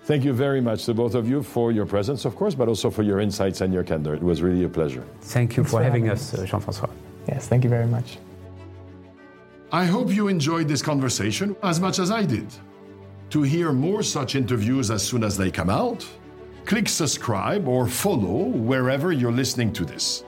Thank 0.05 0.25
you 0.25 0.33
very 0.33 0.61
much 0.61 0.87
to 0.87 0.95
both 0.95 1.15
of 1.15 1.29
you 1.29 1.43
for 1.43 1.73
your 1.73 1.87
presence, 1.87 2.25
of 2.25 2.35
course, 2.35 2.55
but 2.55 2.69
also 2.69 2.91
for 2.91 3.03
your 3.03 3.21
insights 3.21 3.61
and 3.61 3.73
your 3.73 3.85
candor. 3.85 4.15
It 4.15 4.23
was 4.23 4.43
really 4.43 4.65
a 4.65 4.69
pleasure. 4.69 5.05
Thank 5.21 5.57
you 5.57 5.65
for, 5.65 5.71
for 5.71 5.83
having 5.83 6.09
us, 6.09 6.35
uh, 6.35 6.47
Jean 6.47 6.61
Francois. 6.61 6.89
Yes, 7.29 7.47
thank 7.47 7.65
you 7.65 7.71
very 7.71 7.87
much. 7.87 8.19
I 9.73 9.85
hope 9.85 10.11
you 10.11 10.29
enjoyed 10.29 10.67
this 10.67 10.83
conversation 10.83 11.55
as 11.63 11.79
much 11.79 11.99
as 11.99 12.11
I 12.11 12.25
did. 12.25 12.49
To 13.31 13.43
hear 13.43 13.73
more 13.73 14.03
such 14.03 14.35
interviews 14.35 14.91
as 14.91 15.07
soon 15.07 15.23
as 15.23 15.37
they 15.37 15.51
come 15.51 15.71
out, 15.71 16.05
click 16.65 16.89
subscribe 16.89 17.69
or 17.69 17.87
follow 17.87 18.47
wherever 18.47 19.13
you're 19.13 19.31
listening 19.31 19.73
to 19.75 19.85
this. 19.85 20.25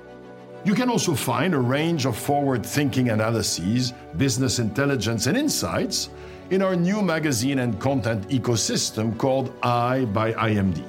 You 0.64 0.74
can 0.74 0.88
also 0.88 1.14
find 1.14 1.54
a 1.54 1.58
range 1.58 2.06
of 2.06 2.16
forward 2.16 2.64
thinking 2.64 3.08
analyses, 3.08 3.92
business 4.16 4.60
intelligence, 4.60 5.26
and 5.26 5.36
insights 5.36 6.10
in 6.52 6.60
our 6.60 6.76
new 6.76 7.00
magazine 7.00 7.60
and 7.60 7.80
content 7.80 8.28
ecosystem 8.28 9.16
called 9.16 9.54
I 9.62 10.04
by 10.04 10.34
IMD. 10.34 10.84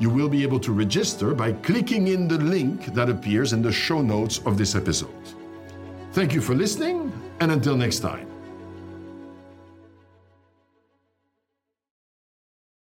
You 0.00 0.10
will 0.10 0.28
be 0.28 0.42
able 0.42 0.58
to 0.58 0.72
register 0.72 1.34
by 1.34 1.52
clicking 1.52 2.08
in 2.08 2.26
the 2.26 2.38
link 2.38 2.86
that 2.86 3.08
appears 3.08 3.52
in 3.52 3.62
the 3.62 3.70
show 3.70 4.02
notes 4.02 4.40
of 4.44 4.58
this 4.58 4.74
episode. 4.74 5.14
Thank 6.10 6.34
you 6.34 6.40
for 6.40 6.56
listening, 6.56 7.12
and 7.38 7.52
until 7.52 7.76
next 7.76 8.00
time. 8.00 8.31